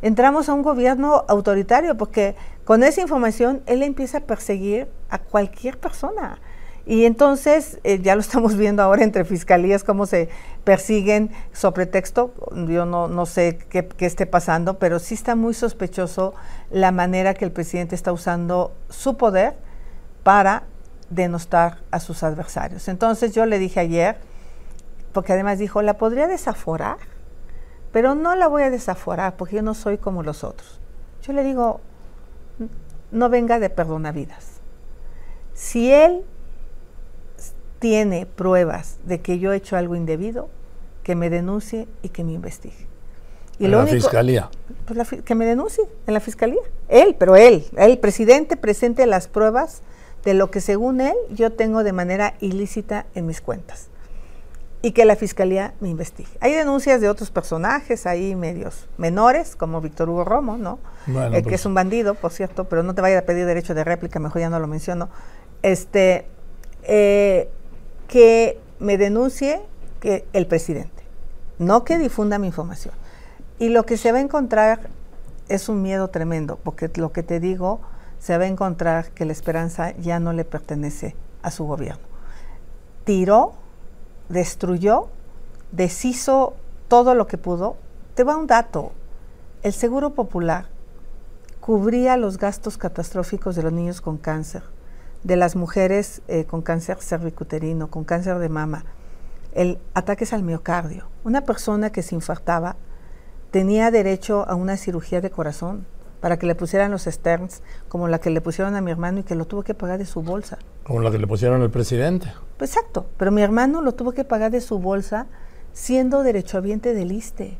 entramos 0.00 0.48
a 0.48 0.54
un 0.54 0.62
gobierno 0.62 1.24
autoritario, 1.28 1.96
porque 1.98 2.36
con 2.64 2.84
esa 2.84 3.02
información 3.02 3.62
él 3.66 3.82
empieza 3.82 4.18
a 4.18 4.20
perseguir 4.20 4.88
a 5.10 5.18
cualquier 5.18 5.78
persona. 5.78 6.38
Y 6.86 7.04
entonces, 7.04 7.80
eh, 7.82 7.98
ya 8.00 8.14
lo 8.14 8.20
estamos 8.20 8.56
viendo 8.56 8.80
ahora 8.80 9.02
entre 9.02 9.24
fiscalías, 9.24 9.82
cómo 9.82 10.06
se 10.06 10.28
persiguen 10.62 11.32
sobre 11.52 11.86
texto. 11.86 12.32
Yo 12.68 12.86
no, 12.86 13.08
no 13.08 13.26
sé 13.26 13.58
qué, 13.70 13.88
qué, 13.88 14.06
esté 14.06 14.24
pasando, 14.26 14.78
pero 14.78 15.00
sí 15.00 15.14
está 15.14 15.34
muy 15.34 15.54
sospechoso 15.54 16.32
la 16.70 16.92
manera 16.92 17.34
que 17.34 17.44
el 17.44 17.50
presidente 17.50 17.96
está 17.96 18.12
usando 18.12 18.72
su 18.88 19.16
poder 19.16 19.56
para 20.22 20.62
denostar 21.14 21.78
a 21.90 22.00
sus 22.00 22.22
adversarios. 22.22 22.88
Entonces 22.88 23.34
yo 23.34 23.46
le 23.46 23.58
dije 23.58 23.80
ayer, 23.80 24.16
porque 25.12 25.32
además 25.32 25.58
dijo, 25.58 25.82
la 25.82 25.98
podría 25.98 26.26
desaforar, 26.26 26.98
pero 27.92 28.14
no 28.14 28.34
la 28.34 28.48
voy 28.48 28.62
a 28.62 28.70
desaforar 28.70 29.36
porque 29.36 29.56
yo 29.56 29.62
no 29.62 29.74
soy 29.74 29.98
como 29.98 30.22
los 30.22 30.44
otros. 30.44 30.80
Yo 31.22 31.32
le 31.32 31.44
digo, 31.44 31.80
no 33.10 33.28
venga 33.28 33.58
de 33.58 33.70
perdonavidas. 33.70 34.60
Si 35.54 35.92
él 35.92 36.24
tiene 37.78 38.26
pruebas 38.26 38.96
de 39.04 39.20
que 39.20 39.38
yo 39.38 39.52
he 39.52 39.56
hecho 39.56 39.76
algo 39.76 39.94
indebido, 39.94 40.48
que 41.02 41.14
me 41.14 41.30
denuncie 41.30 41.88
y 42.02 42.08
que 42.08 42.24
me 42.24 42.32
investigue. 42.32 42.86
Y 43.58 43.66
en 43.66 43.72
la 43.72 43.86
fiscalía. 43.86 44.50
Pues 44.86 45.22
que 45.22 45.34
me 45.34 45.44
denuncie 45.44 45.84
en 46.06 46.14
la 46.14 46.20
fiscalía. 46.20 46.62
Él, 46.88 47.14
pero 47.18 47.36
él, 47.36 47.64
el 47.76 47.98
presidente 47.98 48.56
presente 48.56 49.06
las 49.06 49.28
pruebas 49.28 49.82
de 50.24 50.34
lo 50.34 50.50
que 50.50 50.60
según 50.60 51.00
él 51.00 51.14
yo 51.30 51.52
tengo 51.52 51.82
de 51.82 51.92
manera 51.92 52.34
ilícita 52.40 53.06
en 53.14 53.26
mis 53.26 53.40
cuentas. 53.40 53.88
Y 54.84 54.92
que 54.92 55.04
la 55.04 55.14
fiscalía 55.14 55.74
me 55.80 55.88
investigue. 55.88 56.28
Hay 56.40 56.52
denuncias 56.52 57.00
de 57.00 57.08
otros 57.08 57.30
personajes 57.30 58.04
ahí 58.04 58.34
medios 58.34 58.88
menores, 58.98 59.54
como 59.54 59.80
Víctor 59.80 60.08
Hugo 60.08 60.24
Romo, 60.24 60.58
¿no? 60.58 60.80
Eh, 61.06 61.30
que 61.34 61.42
pues 61.42 61.54
es 61.60 61.66
un 61.66 61.74
bandido, 61.74 62.14
por 62.14 62.32
cierto, 62.32 62.64
pero 62.64 62.82
no 62.82 62.92
te 62.92 63.00
vaya 63.00 63.20
a 63.20 63.22
pedir 63.22 63.46
derecho 63.46 63.74
de 63.74 63.84
réplica, 63.84 64.18
mejor 64.18 64.40
ya 64.40 64.50
no 64.50 64.58
lo 64.58 64.66
menciono. 64.66 65.08
Este, 65.62 66.26
eh, 66.82 67.48
que 68.08 68.58
me 68.80 68.98
denuncie 68.98 69.60
que 70.00 70.24
el 70.32 70.48
presidente, 70.48 71.04
no 71.58 71.84
que 71.84 71.98
difunda 71.98 72.38
mi 72.38 72.48
información. 72.48 72.94
Y 73.60 73.68
lo 73.68 73.86
que 73.86 73.96
se 73.96 74.10
va 74.10 74.18
a 74.18 74.20
encontrar 74.20 74.90
es 75.48 75.68
un 75.68 75.80
miedo 75.80 76.08
tremendo, 76.08 76.58
porque 76.64 76.90
lo 76.96 77.12
que 77.12 77.22
te 77.22 77.38
digo, 77.38 77.80
se 78.22 78.38
va 78.38 78.44
a 78.44 78.46
encontrar 78.46 79.10
que 79.10 79.24
la 79.24 79.32
esperanza 79.32 79.96
ya 79.96 80.20
no 80.20 80.32
le 80.32 80.44
pertenece 80.44 81.16
a 81.42 81.50
su 81.50 81.64
gobierno. 81.64 82.06
Tiró, 83.02 83.54
destruyó, 84.28 85.08
deshizo 85.72 86.54
todo 86.86 87.16
lo 87.16 87.26
que 87.26 87.36
pudo. 87.36 87.76
Te 88.14 88.22
va 88.22 88.36
un 88.36 88.46
dato, 88.46 88.92
el 89.64 89.72
Seguro 89.72 90.14
Popular 90.14 90.66
cubría 91.60 92.16
los 92.16 92.38
gastos 92.38 92.78
catastróficos 92.78 93.56
de 93.56 93.64
los 93.64 93.72
niños 93.72 94.00
con 94.00 94.18
cáncer 94.18 94.62
de 95.24 95.34
las 95.34 95.56
mujeres 95.56 96.22
eh, 96.28 96.44
con 96.44 96.62
cáncer 96.62 96.98
cervicuterino, 97.00 97.88
con 97.88 98.04
cáncer 98.04 98.38
de 98.38 98.48
mama, 98.48 98.84
el 99.52 99.78
ataques 99.94 100.32
al 100.32 100.44
miocardio. 100.44 101.08
Una 101.24 101.40
persona 101.42 101.90
que 101.90 102.02
se 102.02 102.14
infartaba 102.14 102.76
tenía 103.50 103.90
derecho 103.90 104.48
a 104.48 104.54
una 104.54 104.76
cirugía 104.76 105.20
de 105.20 105.30
corazón 105.30 105.86
para 106.22 106.38
que 106.38 106.46
le 106.46 106.54
pusieran 106.54 106.92
los 106.92 107.02
sterns, 107.02 107.62
como 107.88 108.06
la 108.06 108.20
que 108.20 108.30
le 108.30 108.40
pusieron 108.40 108.76
a 108.76 108.80
mi 108.80 108.92
hermano 108.92 109.18
y 109.18 109.22
que 109.24 109.34
lo 109.34 109.44
tuvo 109.44 109.64
que 109.64 109.74
pagar 109.74 109.98
de 109.98 110.06
su 110.06 110.22
bolsa. 110.22 110.56
Como 110.84 111.00
la 111.00 111.10
que 111.10 111.18
le 111.18 111.26
pusieron 111.26 111.60
al 111.62 111.70
presidente. 111.70 112.32
Pues 112.58 112.76
exacto, 112.76 113.06
pero 113.16 113.32
mi 113.32 113.42
hermano 113.42 113.82
lo 113.82 113.92
tuvo 113.92 114.12
que 114.12 114.22
pagar 114.22 114.52
de 114.52 114.60
su 114.60 114.78
bolsa 114.78 115.26
siendo 115.72 116.22
derechohabiente 116.22 116.94
del 116.94 117.10
ISTE, 117.10 117.58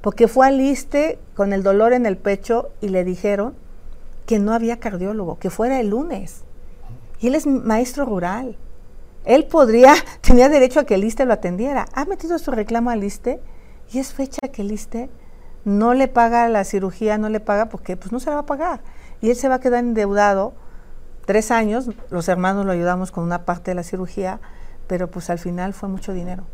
porque 0.00 0.26
fue 0.26 0.48
al 0.48 0.60
ISTE 0.60 1.20
con 1.36 1.52
el 1.52 1.62
dolor 1.62 1.92
en 1.92 2.04
el 2.04 2.16
pecho 2.16 2.70
y 2.80 2.88
le 2.88 3.04
dijeron 3.04 3.54
que 4.26 4.40
no 4.40 4.54
había 4.54 4.80
cardiólogo, 4.80 5.38
que 5.38 5.48
fuera 5.48 5.78
el 5.78 5.90
lunes. 5.90 6.42
Y 7.20 7.28
él 7.28 7.36
es 7.36 7.46
maestro 7.46 8.06
rural. 8.06 8.56
Él 9.24 9.44
podría, 9.44 9.94
tenía 10.20 10.48
derecho 10.48 10.80
a 10.80 10.84
que 10.84 10.96
el 10.96 11.04
ISTE 11.04 11.26
lo 11.26 11.32
atendiera. 11.32 11.86
Ha 11.94 12.06
metido 12.06 12.36
su 12.40 12.50
reclamo 12.50 12.90
al 12.90 13.04
ISTE 13.04 13.40
y 13.92 14.00
es 14.00 14.12
fecha 14.12 14.48
que 14.52 14.62
el 14.62 14.72
ISTE 14.72 15.10
no 15.64 15.94
le 15.94 16.08
paga 16.08 16.48
la 16.48 16.64
cirugía, 16.64 17.18
no 17.18 17.28
le 17.28 17.40
paga 17.40 17.68
porque 17.68 17.96
pues 17.96 18.12
no 18.12 18.20
se 18.20 18.30
la 18.30 18.36
va 18.36 18.42
a 18.42 18.46
pagar. 18.46 18.80
Y 19.20 19.30
él 19.30 19.36
se 19.36 19.48
va 19.48 19.56
a 19.56 19.60
quedar 19.60 19.80
endeudado 19.80 20.54
tres 21.26 21.50
años. 21.50 21.90
Los 22.10 22.28
hermanos 22.28 22.66
lo 22.66 22.72
ayudamos 22.72 23.10
con 23.10 23.24
una 23.24 23.44
parte 23.44 23.70
de 23.72 23.74
la 23.74 23.82
cirugía, 23.82 24.40
pero 24.86 25.10
pues 25.10 25.30
al 25.30 25.38
final 25.38 25.74
fue 25.74 25.88
mucho 25.88 26.12
dinero. 26.12 26.44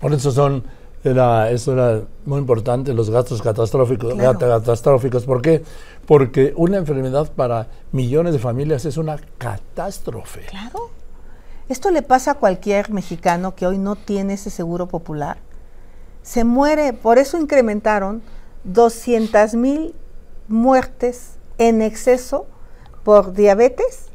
Por 0.00 0.12
eso 0.12 0.30
son 0.30 0.64
era, 1.04 1.50
eso 1.50 1.72
era 1.72 2.02
muy 2.24 2.38
importante, 2.38 2.92
los 2.92 3.10
gastos 3.10 3.40
catastróficos. 3.42 4.14
catastróficos. 4.14 5.24
¿Por 5.24 5.42
qué? 5.42 5.62
Porque 6.06 6.52
una 6.56 6.78
enfermedad 6.78 7.30
para 7.32 7.68
millones 7.92 8.32
de 8.32 8.38
familias 8.38 8.84
es 8.84 8.96
una 8.96 9.18
catástrofe. 9.38 10.42
Claro. 10.46 10.90
Esto 11.68 11.90
le 11.90 12.02
pasa 12.02 12.32
a 12.32 12.34
cualquier 12.34 12.90
mexicano 12.90 13.54
que 13.54 13.66
hoy 13.66 13.78
no 13.78 13.94
tiene 13.94 14.34
ese 14.34 14.50
seguro 14.50 14.88
popular. 14.88 15.38
Se 16.22 16.44
muere, 16.44 16.92
por 16.92 17.18
eso 17.18 17.38
incrementaron 17.38 18.22
200 18.64 19.54
mil 19.54 19.94
muertes 20.48 21.38
en 21.58 21.82
exceso 21.82 22.46
por 23.02 23.32
diabetes 23.32 24.06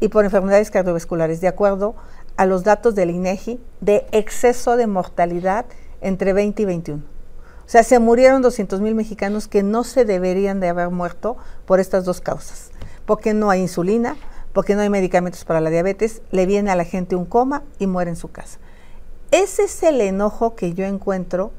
y 0.00 0.08
por 0.08 0.24
enfermedades 0.24 0.70
cardiovasculares, 0.70 1.40
de 1.40 1.48
acuerdo 1.48 1.94
a 2.36 2.46
los 2.46 2.64
datos 2.64 2.94
del 2.94 3.10
INEGI 3.10 3.60
de 3.80 4.06
exceso 4.12 4.76
de 4.76 4.86
mortalidad 4.86 5.66
entre 6.00 6.32
20 6.32 6.62
y 6.62 6.64
21. 6.64 7.02
O 7.64 7.68
sea, 7.72 7.84
se 7.84 7.98
murieron 7.98 8.42
200 8.42 8.80
mil 8.80 8.94
mexicanos 8.94 9.48
que 9.48 9.62
no 9.62 9.84
se 9.84 10.04
deberían 10.04 10.60
de 10.60 10.68
haber 10.68 10.90
muerto 10.90 11.36
por 11.64 11.80
estas 11.80 12.04
dos 12.04 12.20
causas. 12.20 12.70
Porque 13.06 13.34
no 13.34 13.50
hay 13.50 13.60
insulina, 13.60 14.16
porque 14.52 14.74
no 14.74 14.82
hay 14.82 14.90
medicamentos 14.90 15.44
para 15.44 15.60
la 15.60 15.70
diabetes, 15.70 16.22
le 16.30 16.46
viene 16.46 16.70
a 16.70 16.76
la 16.76 16.84
gente 16.84 17.16
un 17.16 17.24
coma 17.24 17.62
y 17.78 17.86
muere 17.86 18.10
en 18.10 18.16
su 18.16 18.30
casa. 18.30 18.58
Ese 19.32 19.64
es 19.64 19.82
el 19.82 20.00
enojo 20.02 20.54
que 20.54 20.74
yo 20.74 20.84
encuentro 20.84 21.52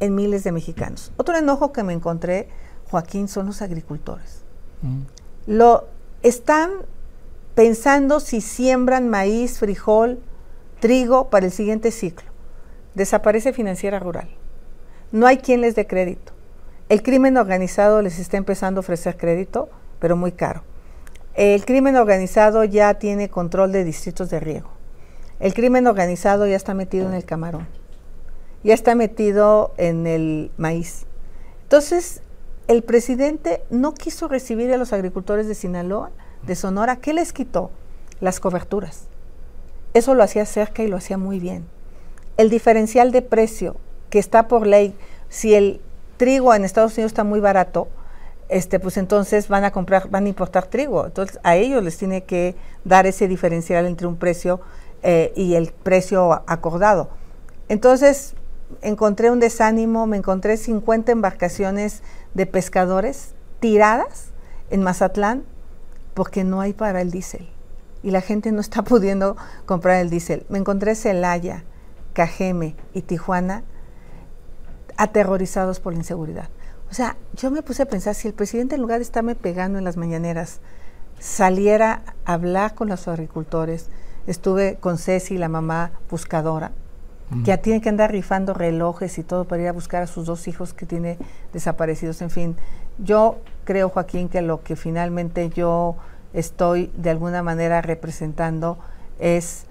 en 0.00 0.16
miles 0.16 0.42
de 0.42 0.50
mexicanos. 0.50 1.12
Otro 1.16 1.38
enojo 1.38 1.72
que 1.72 1.84
me 1.84 1.92
encontré, 1.92 2.48
Joaquín, 2.90 3.28
son 3.28 3.46
los 3.46 3.62
agricultores. 3.62 4.42
Mm. 4.82 5.02
Lo 5.46 5.86
están 6.22 6.70
pensando 7.54 8.18
si 8.18 8.40
siembran 8.40 9.08
maíz, 9.08 9.60
frijol, 9.60 10.18
trigo 10.80 11.30
para 11.30 11.46
el 11.46 11.52
siguiente 11.52 11.92
ciclo. 11.92 12.28
Desaparece 12.94 13.52
financiera 13.52 14.00
rural. 14.00 14.28
No 15.12 15.28
hay 15.28 15.38
quien 15.38 15.60
les 15.60 15.76
dé 15.76 15.86
crédito. 15.86 16.32
El 16.88 17.04
crimen 17.04 17.36
organizado 17.36 18.02
les 18.02 18.18
está 18.18 18.38
empezando 18.38 18.80
a 18.80 18.82
ofrecer 18.82 19.16
crédito, 19.16 19.68
pero 20.00 20.16
muy 20.16 20.32
caro. 20.32 20.64
El 21.34 21.64
crimen 21.64 21.94
organizado 21.94 22.64
ya 22.64 22.94
tiene 22.94 23.28
control 23.28 23.70
de 23.70 23.84
distritos 23.84 24.30
de 24.30 24.40
riego. 24.40 24.79
El 25.40 25.54
crimen 25.54 25.86
organizado 25.86 26.46
ya 26.46 26.56
está 26.56 26.74
metido 26.74 27.08
en 27.08 27.14
el 27.14 27.24
camarón. 27.24 27.66
Ya 28.62 28.74
está 28.74 28.94
metido 28.94 29.72
en 29.78 30.06
el 30.06 30.50
maíz. 30.58 31.06
Entonces, 31.62 32.20
el 32.68 32.82
presidente 32.82 33.62
no 33.70 33.94
quiso 33.94 34.28
recibir 34.28 34.72
a 34.72 34.76
los 34.76 34.92
agricultores 34.92 35.48
de 35.48 35.54
Sinaloa, 35.54 36.10
de 36.42 36.54
Sonora. 36.54 36.96
¿Qué 36.96 37.14
les 37.14 37.32
quitó? 37.32 37.70
Las 38.20 38.38
coberturas. 38.38 39.04
Eso 39.94 40.14
lo 40.14 40.22
hacía 40.22 40.44
cerca 40.44 40.82
y 40.82 40.88
lo 40.88 40.98
hacía 40.98 41.16
muy 41.16 41.40
bien. 41.40 41.64
El 42.36 42.50
diferencial 42.50 43.10
de 43.10 43.22
precio 43.22 43.76
que 44.10 44.18
está 44.18 44.46
por 44.46 44.66
ley, 44.66 44.94
si 45.30 45.54
el 45.54 45.80
trigo 46.18 46.54
en 46.54 46.64
Estados 46.64 46.92
Unidos 46.98 47.12
está 47.12 47.24
muy 47.24 47.40
barato, 47.40 47.88
este, 48.50 48.78
pues 48.78 48.98
entonces 48.98 49.48
van 49.48 49.64
a 49.64 49.70
comprar, 49.70 50.10
van 50.10 50.26
a 50.26 50.28
importar 50.28 50.66
trigo. 50.66 51.06
Entonces 51.06 51.40
a 51.42 51.56
ellos 51.56 51.82
les 51.82 51.96
tiene 51.96 52.24
que 52.24 52.56
dar 52.84 53.06
ese 53.06 53.26
diferencial 53.26 53.86
entre 53.86 54.06
un 54.06 54.16
precio 54.16 54.60
eh, 55.02 55.32
y 55.36 55.54
el 55.54 55.72
precio 55.72 56.42
acordado. 56.46 57.10
Entonces 57.68 58.34
encontré 58.82 59.30
un 59.30 59.40
desánimo, 59.40 60.06
me 60.06 60.16
encontré 60.16 60.56
50 60.56 61.12
embarcaciones 61.12 62.02
de 62.34 62.46
pescadores 62.46 63.34
tiradas 63.60 64.30
en 64.70 64.82
Mazatlán 64.82 65.44
porque 66.14 66.44
no 66.44 66.60
hay 66.60 66.72
para 66.72 67.00
el 67.00 67.10
diésel 67.10 67.48
y 68.02 68.10
la 68.10 68.20
gente 68.20 68.52
no 68.52 68.60
está 68.60 68.82
pudiendo 68.84 69.36
comprar 69.66 70.00
el 70.00 70.10
diésel. 70.10 70.46
Me 70.48 70.58
encontré 70.58 70.94
Celaya, 70.94 71.64
Cajeme 72.12 72.76
y 72.94 73.02
Tijuana 73.02 73.64
aterrorizados 74.96 75.80
por 75.80 75.94
la 75.94 76.00
inseguridad. 76.00 76.48
O 76.90 76.94
sea, 76.94 77.16
yo 77.34 77.50
me 77.50 77.62
puse 77.62 77.84
a 77.84 77.86
pensar, 77.86 78.14
si 78.14 78.28
el 78.28 78.34
presidente 78.34 78.74
en 78.74 78.82
lugar 78.82 78.98
de 78.98 79.04
estarme 79.04 79.34
pegando 79.34 79.78
en 79.78 79.84
las 79.84 79.96
mañaneras, 79.96 80.60
saliera 81.18 82.02
a 82.24 82.32
hablar 82.34 82.74
con 82.74 82.88
los 82.88 83.06
agricultores, 83.06 83.88
estuve 84.26 84.76
con 84.76 84.98
Ceci, 84.98 85.38
la 85.38 85.48
mamá 85.48 85.92
buscadora, 86.10 86.72
que 87.30 87.50
ya 87.50 87.58
tiene 87.58 87.80
que 87.80 87.88
andar 87.88 88.10
rifando 88.10 88.54
relojes 88.54 89.16
y 89.18 89.22
todo 89.22 89.44
para 89.44 89.62
ir 89.62 89.68
a 89.68 89.72
buscar 89.72 90.02
a 90.02 90.08
sus 90.08 90.26
dos 90.26 90.48
hijos 90.48 90.74
que 90.74 90.84
tiene 90.84 91.16
desaparecidos. 91.52 92.22
En 92.22 92.30
fin, 92.30 92.56
yo 92.98 93.38
creo, 93.64 93.88
Joaquín, 93.88 94.28
que 94.28 94.42
lo 94.42 94.62
que 94.62 94.74
finalmente 94.74 95.48
yo 95.50 95.96
estoy 96.32 96.90
de 96.96 97.10
alguna 97.10 97.42
manera 97.42 97.82
representando 97.82 98.78
es 99.20 99.66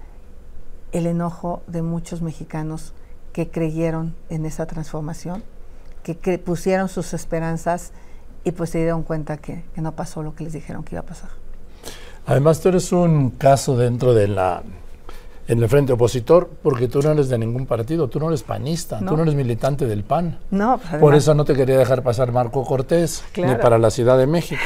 el 0.92 1.06
enojo 1.06 1.62
de 1.66 1.82
muchos 1.82 2.22
mexicanos 2.22 2.94
que 3.32 3.50
creyeron 3.50 4.14
en 4.28 4.46
esa 4.46 4.66
transformación, 4.66 5.42
que, 6.02 6.38
pusieron 6.38 6.88
sus 6.88 7.12
esperanzas 7.14 7.92
y 8.42 8.52
pues 8.52 8.70
se 8.70 8.78
dieron 8.78 9.02
cuenta 9.02 9.36
que, 9.36 9.64
que 9.74 9.80
no 9.80 9.92
pasó 9.92 10.22
lo 10.22 10.34
que 10.34 10.44
les 10.44 10.52
dijeron 10.52 10.82
que 10.82 10.94
iba 10.94 11.00
a 11.00 11.06
pasar. 11.06 11.39
Además, 12.26 12.60
tú 12.60 12.68
eres 12.68 12.92
un 12.92 13.30
caso 13.30 13.76
dentro 13.76 14.14
de 14.14 14.28
la 14.28 14.62
en 15.50 15.60
el 15.60 15.68
frente 15.68 15.92
opositor, 15.92 16.48
porque 16.62 16.86
tú 16.86 17.02
no 17.02 17.10
eres 17.10 17.28
de 17.28 17.36
ningún 17.36 17.66
partido, 17.66 18.06
tú 18.06 18.20
no 18.20 18.28
eres 18.28 18.44
panista, 18.44 19.00
tú 19.00 19.16
no 19.16 19.24
eres 19.24 19.34
militante 19.34 19.84
del 19.84 20.04
PAN. 20.04 20.38
No, 20.52 20.78
pues, 20.78 21.00
Por 21.00 21.14
eso 21.16 21.34
no 21.34 21.44
te 21.44 21.54
quería 21.54 21.76
dejar 21.76 22.04
pasar 22.04 22.30
Marco 22.30 22.64
Cortés, 22.64 23.24
ni 23.36 23.56
para 23.56 23.76
la 23.76 23.90
Ciudad 23.90 24.16
de 24.16 24.28
México. 24.28 24.62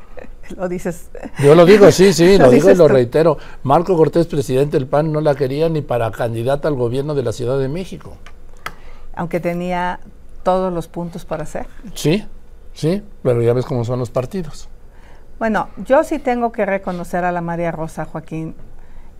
lo 0.56 0.68
dices. 0.68 1.10
Yo 1.42 1.56
lo 1.56 1.66
digo, 1.66 1.90
sí, 1.90 2.12
sí, 2.12 2.38
lo, 2.38 2.48
digo 2.48 2.70
y 2.70 2.76
lo 2.76 2.86
reitero. 2.86 3.38
Marco 3.64 3.96
Cortés, 3.96 4.28
presidente 4.28 4.78
del 4.78 4.86
PAN, 4.86 5.10
no 5.10 5.20
la 5.20 5.34
quería 5.34 5.68
ni 5.68 5.82
para 5.82 6.10
candidata 6.12 6.68
al 6.68 6.74
gobierno 6.74 7.16
de 7.16 7.24
la 7.24 7.32
Ciudad 7.32 7.58
de 7.58 7.68
México. 7.68 8.16
Aunque 9.16 9.40
tenía 9.40 9.98
todos 10.44 10.72
los 10.72 10.86
puntos 10.86 11.24
para 11.24 11.42
hacer. 11.42 11.66
Sí, 11.94 12.24
sí, 12.72 13.02
pero 13.24 13.42
ya 13.42 13.52
ves 13.52 13.66
cómo 13.66 13.84
son 13.84 13.98
los 13.98 14.10
partidos. 14.10 14.68
Bueno, 15.40 15.70
yo 15.78 16.04
sí 16.04 16.18
tengo 16.18 16.52
que 16.52 16.66
reconocer 16.66 17.24
a 17.24 17.32
la 17.32 17.40
María 17.40 17.72
Rosa 17.72 18.04
Joaquín 18.04 18.54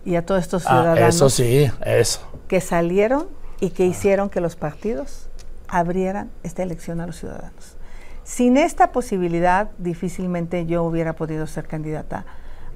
y 0.05 0.17
a 0.17 0.23
todos 0.23 0.41
estos 0.41 0.67
ah, 0.67 0.69
ciudadanos. 0.69 1.15
eso 1.15 1.31
sí, 1.31 1.67
eso. 1.83 2.21
Que 2.47 2.61
salieron 2.61 3.27
y 3.59 3.71
que 3.71 3.87
hicieron 3.87 4.29
que 4.29 4.39
los 4.39 4.55
partidos 4.55 5.31
abrieran 5.67 6.29
esta 6.43 6.61
elección 6.61 7.01
a 7.01 7.07
los 7.07 7.15
ciudadanos. 7.15 7.75
Sin 8.23 8.57
esta 8.57 8.91
posibilidad, 8.91 9.71
difícilmente 9.79 10.67
yo 10.67 10.83
hubiera 10.83 11.13
podido 11.13 11.47
ser 11.47 11.67
candidata, 11.67 12.25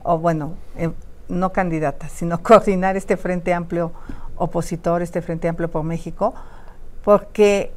o 0.02 0.18
bueno, 0.18 0.56
eh, 0.76 0.90
no 1.28 1.54
candidata, 1.54 2.10
sino 2.10 2.42
coordinar 2.42 2.98
este 2.98 3.16
Frente 3.16 3.54
Amplio 3.54 3.92
opositor, 4.38 5.04
este 5.04 5.22
Frente 5.22 5.48
Amplio 5.48 5.70
por 5.70 5.84
México, 5.84 6.34
porque 7.04 7.75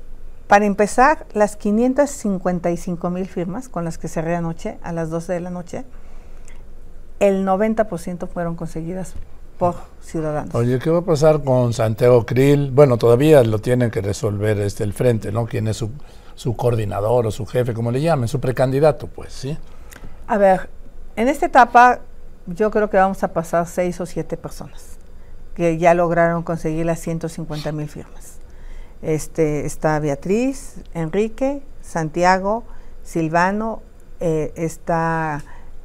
para 0.49 0.65
empezar, 0.65 1.27
las 1.35 1.57
555 1.57 3.11
mil 3.11 3.27
firmas 3.27 3.69
con 3.69 3.85
las 3.85 3.99
que 3.99 4.09
cerré 4.09 4.35
anoche, 4.35 4.79
a 4.83 4.93
las 4.93 5.11
12 5.11 5.35
de 5.35 5.41
la 5.41 5.51
noche, 5.51 5.85
el 7.21 7.47
90% 7.47 8.29
fueron 8.29 8.57
conseguidas 8.57 9.15
por 9.59 9.75
ciudadanos. 10.01 10.55
Oye, 10.55 10.79
¿qué 10.79 10.89
va 10.89 11.01
a 11.01 11.05
pasar 11.05 11.43
con 11.43 11.75
Santiago 11.75 12.25
Krill? 12.25 12.71
Bueno, 12.71 12.97
todavía 12.97 13.43
lo 13.43 13.59
tienen 13.59 13.91
que 13.91 14.01
resolver 14.01 14.59
este 14.61 14.85
el 14.85 14.95
frente, 14.95 15.33
¿no? 15.33 15.47
¿Quién 15.47 15.69
es 15.69 15.77
su, 15.77 15.91
su 16.35 16.57
coordinador 16.57 17.27
o 17.27 17.31
su 17.31 17.45
jefe, 17.45 17.75
como 17.75 17.91
le 17.91 18.01
llamen, 18.01 18.27
su 18.27 18.41
precandidato, 18.41 19.07
pues, 19.09 19.33
¿sí? 19.33 19.59
A 20.29 20.39
ver, 20.39 20.71
en 21.17 21.29
esta 21.29 21.47
etapa 21.47 22.01
yo 22.47 22.71
creo 22.71 22.89
que 22.89 22.97
vamos 22.97 23.23
a 23.23 23.29
pasar 23.35 23.67
seis 23.67 24.01
o 24.01 24.07
siete 24.07 24.39
personas 24.39 24.97
que 25.55 25.77
ya 25.77 25.93
lograron 25.93 26.43
conseguir 26.43 26.87
las 26.87 27.01
150 27.01 27.73
mil 27.73 27.89
firmas. 27.89 28.38
Este, 29.03 29.65
está 29.65 29.99
Beatriz, 30.01 30.77
Enrique, 30.95 31.63
Santiago, 31.81 32.65
Silvano, 33.03 33.83
eh, 34.21 34.53
está 34.57 35.45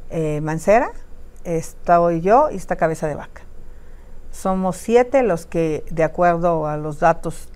eh, 0.10 0.42
Mancera, 0.42 0.92
estoy 1.44 2.22
yo 2.22 2.50
y 2.50 2.56
está 2.56 2.76
Cabeza 2.76 3.08
de 3.08 3.16
Vaca. 3.16 3.42
Somos 4.32 4.78
siete 4.78 5.22
los 5.22 5.46
que, 5.46 5.86
de 5.92 6.04
acuerdo 6.04 6.68
a 6.68 6.78
los 6.78 7.00
datos 7.00 7.50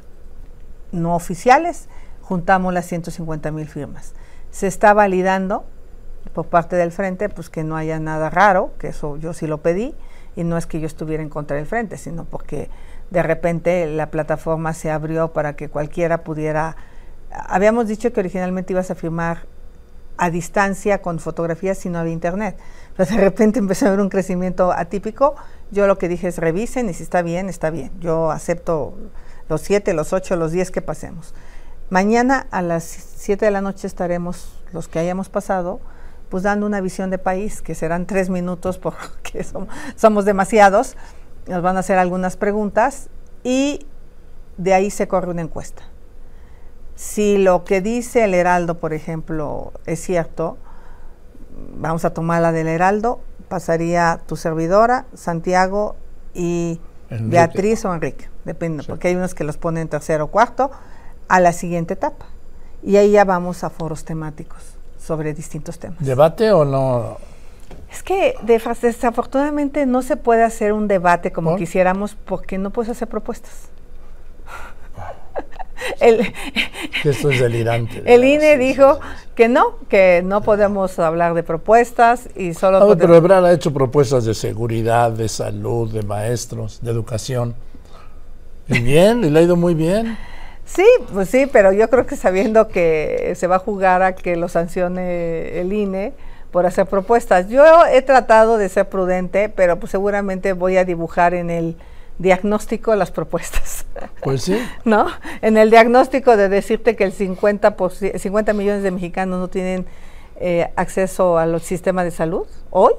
no 0.92 1.16
oficiales, 1.16 1.90
juntamos 2.22 2.74
las 2.74 2.86
150 2.86 3.52
mil 3.52 3.68
firmas. 3.68 4.14
Se 4.52 4.68
está 4.68 4.94
validando 4.94 5.66
por 6.38 6.46
parte 6.46 6.76
del 6.76 6.92
frente, 6.92 7.30
pues 7.30 7.50
que 7.50 7.64
no 7.64 7.76
haya 7.76 8.00
nada 8.00 8.30
raro, 8.30 8.72
que 8.78 8.90
eso 8.90 9.18
yo 9.18 9.34
sí 9.34 9.48
lo 9.48 9.64
pedí, 9.64 9.96
y 10.36 10.44
no 10.44 10.56
es 10.56 10.68
que 10.68 10.80
yo 10.80 10.86
estuviera 10.86 11.24
en 11.24 11.30
contra 11.30 11.58
del 11.58 11.66
frente, 11.66 11.98
sino 11.98 12.26
porque 12.26 12.70
de 13.10 13.24
repente 13.24 13.88
la 13.88 14.12
plataforma 14.12 14.76
se 14.76 14.92
abrió 14.92 15.34
para 15.34 15.56
que 15.56 15.68
cualquiera 15.68 16.24
pudiera... 16.24 16.76
Habíamos 17.32 17.88
dicho 17.88 18.14
que 18.14 18.20
originalmente 18.20 18.72
ibas 18.72 18.92
a 18.92 18.94
firmar 18.94 19.48
a 20.18 20.30
distancia 20.30 21.02
con 21.02 21.18
fotografías 21.18 21.80
si 21.80 21.90
no 21.90 21.98
había 21.98 22.14
internet, 22.14 22.56
pero 22.96 23.10
de 23.10 23.18
repente 23.18 23.58
empezó 23.58 23.86
a 23.86 23.88
haber 23.88 24.02
un 24.02 24.10
crecimiento 24.10 24.72
atípico. 24.72 25.34
Yo 25.72 25.88
lo 25.88 25.98
que 25.98 26.08
dije 26.08 26.28
es 26.28 26.38
revisen 26.38 26.88
y 26.88 26.94
si 26.94 27.02
está 27.02 27.24
bien, 27.24 27.50
está 27.50 27.72
bien. 27.72 27.92
Yo 28.00 28.30
acepto 28.30 28.94
los 29.50 29.62
siete, 29.62 29.96
los 29.96 30.14
ocho, 30.14 30.36
los 30.36 30.52
diez 30.52 30.70
que 30.70 30.84
pasemos. 30.84 31.34
Mañana 31.90 32.46
a 32.52 32.62
las 32.62 32.84
siete 32.84 33.46
de 33.46 33.52
la 33.52 33.62
noche 33.62 33.88
estaremos, 33.88 34.64
los 34.72 34.88
que 34.88 35.00
hayamos 35.00 35.30
pasado, 35.30 35.80
pues 36.30 36.44
dando 36.44 36.66
una 36.66 36.82
visión 36.82 37.10
de 37.10 37.18
país, 37.18 37.62
que 37.62 37.76
serán 37.76 38.06
tres 38.06 38.30
minutos 38.30 38.78
porque 38.80 39.44
somos, 39.44 39.70
somos 39.96 40.26
demasiados, 40.26 40.96
nos 41.48 41.62
van 41.62 41.78
a 41.78 41.80
hacer 41.80 41.98
algunas 41.98 42.38
preguntas 42.38 43.10
y 43.44 43.86
de 44.58 44.74
ahí 44.74 44.90
se 44.90 45.08
corre 45.08 45.32
una 45.32 45.42
encuesta. 45.42 45.84
Si 46.96 47.38
lo 47.38 47.64
que 47.64 47.80
dice 47.80 48.24
el 48.24 48.34
Heraldo, 48.34 48.80
por 48.80 48.94
ejemplo, 48.94 49.72
es 49.86 50.02
cierto, 50.02 50.58
vamos 51.78 52.06
a 52.06 52.14
tomar 52.14 52.42
la 52.42 52.52
del 52.52 52.68
Heraldo, 52.68 53.20
pasaría 53.50 54.20
tu 54.26 54.36
servidora, 54.36 55.06
Santiago 55.14 55.96
y 56.34 56.82
Beatriz 57.10 57.86
o 57.86 57.94
Enrique, 57.94 58.30
depende, 58.46 58.84
porque 58.84 59.10
hay 59.10 59.16
unos 59.16 59.36
que 59.36 59.44
los 59.44 59.58
ponen 59.58 59.84
en 59.84 59.90
tercero 59.90 60.26
o 60.26 60.28
cuarto, 60.28 60.72
a 61.30 61.40
la 61.40 61.54
siguiente 61.54 61.94
etapa. 61.94 62.26
Y 62.82 62.98
ahí 62.98 63.12
ya 63.12 63.26
vamos 63.26 63.64
a 63.64 63.70
foros 63.70 64.04
temáticos 64.04 64.77
sobre 65.08 65.34
distintos 65.34 65.80
temas. 65.80 66.00
¿Debate 66.00 66.52
o 66.52 66.66
no? 66.66 67.18
Es 67.90 68.04
que 68.04 68.36
desafortunadamente 68.44 69.86
no 69.86 70.02
se 70.02 70.18
puede 70.18 70.44
hacer 70.44 70.74
un 70.74 70.90
debate 70.90 71.32
como 71.32 71.56
quisiéramos 71.56 72.16
porque 72.26 72.58
no 72.58 72.72
puedes 72.72 72.92
hacer 72.92 73.08
propuestas. 73.08 73.70
el, 76.02 76.34
Esto 77.06 77.32
es 77.32 77.40
delirante. 77.40 78.04
El 78.06 78.26
INE 78.26 78.58
dijo 78.58 79.00
que 79.36 79.48
no, 79.48 79.78
que 79.88 80.22
no 80.26 80.42
podemos 80.42 81.00
hablar 81.00 81.34
de 81.34 81.44
propuestas 81.44 82.28
y 82.36 82.54
solo... 82.54 82.82
No, 82.82 82.98
pero 82.98 83.16
Ebrard 83.16 83.46
ha 83.46 83.54
hecho 83.54 83.72
propuestas 83.72 84.26
de 84.26 84.34
seguridad, 84.34 85.12
de 85.12 85.30
salud, 85.30 85.92
de 85.92 86.04
maestros, 86.04 86.82
de 86.82 86.92
educación. 86.92 87.56
Y 88.68 88.80
bien, 88.80 89.24
y 89.24 89.30
le 89.30 89.40
ha 89.40 89.42
ido 89.44 89.56
muy 89.56 89.74
bien. 89.74 90.18
Sí, 90.68 90.86
pues 91.14 91.30
sí, 91.30 91.48
pero 91.52 91.72
yo 91.72 91.90
creo 91.90 92.06
que 92.06 92.18
sabiendo 92.18 92.68
que 92.68 93.34
se 93.36 93.48
va 93.48 93.56
a 93.56 93.60
jugar 93.60 94.04
a 94.04 94.16
que 94.16 94.36
lo 94.36 94.50
sancione 94.50 95.60
el 95.60 95.72
INE 95.72 96.14
por 96.52 96.66
hacer 96.66 96.86
propuestas. 96.86 97.48
Yo 97.48 97.64
he 97.86 98.02
tratado 98.02 98.58
de 98.58 98.68
ser 98.68 98.90
prudente, 98.90 99.50
pero 99.50 99.80
pues 99.80 99.92
seguramente 99.92 100.54
voy 100.54 100.78
a 100.78 100.84
dibujar 100.84 101.34
en 101.34 101.50
el 101.50 101.78
diagnóstico 102.20 102.96
las 102.96 103.12
propuestas. 103.12 103.86
Pues 104.22 104.44
sí. 104.44 104.60
¿No? 104.84 105.08
En 105.42 105.56
el 105.56 105.70
diagnóstico 105.70 106.36
de 106.36 106.50
decirte 106.50 106.96
que 106.96 107.06
el 107.06 107.14
50, 107.14 107.76
50 108.18 108.54
millones 108.54 108.84
de 108.84 108.92
mexicanos 108.92 109.40
no 109.40 109.48
tienen 109.48 109.86
eh, 110.40 110.70
acceso 110.76 111.38
al 111.38 111.62
sistema 111.62 112.04
de 112.04 112.12
salud 112.12 112.46
hoy. 112.72 112.94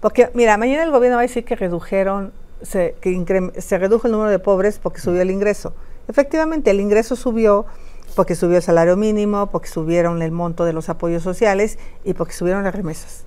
Porque, 0.00 0.30
mira, 0.34 0.56
mañana 0.56 0.82
el 0.82 0.90
gobierno 0.90 1.16
va 1.16 1.22
a 1.22 1.26
decir 1.26 1.44
que 1.44 1.56
redujeron, 1.56 2.32
se, 2.62 2.96
que 3.00 3.52
se 3.58 3.78
redujo 3.78 4.06
el 4.06 4.12
número 4.12 4.30
de 4.30 4.38
pobres 4.38 4.78
porque 4.78 5.00
subió 5.00 5.20
el 5.22 5.30
ingreso. 5.30 5.74
Efectivamente, 6.08 6.70
el 6.70 6.80
ingreso 6.80 7.16
subió 7.16 7.66
porque 8.14 8.34
subió 8.34 8.58
el 8.58 8.62
salario 8.62 8.96
mínimo, 8.96 9.50
porque 9.50 9.68
subieron 9.68 10.22
el 10.22 10.32
monto 10.32 10.64
de 10.64 10.72
los 10.72 10.88
apoyos 10.88 11.22
sociales 11.22 11.78
y 12.04 12.14
porque 12.14 12.32
subieron 12.32 12.64
las 12.64 12.74
remesas. 12.74 13.24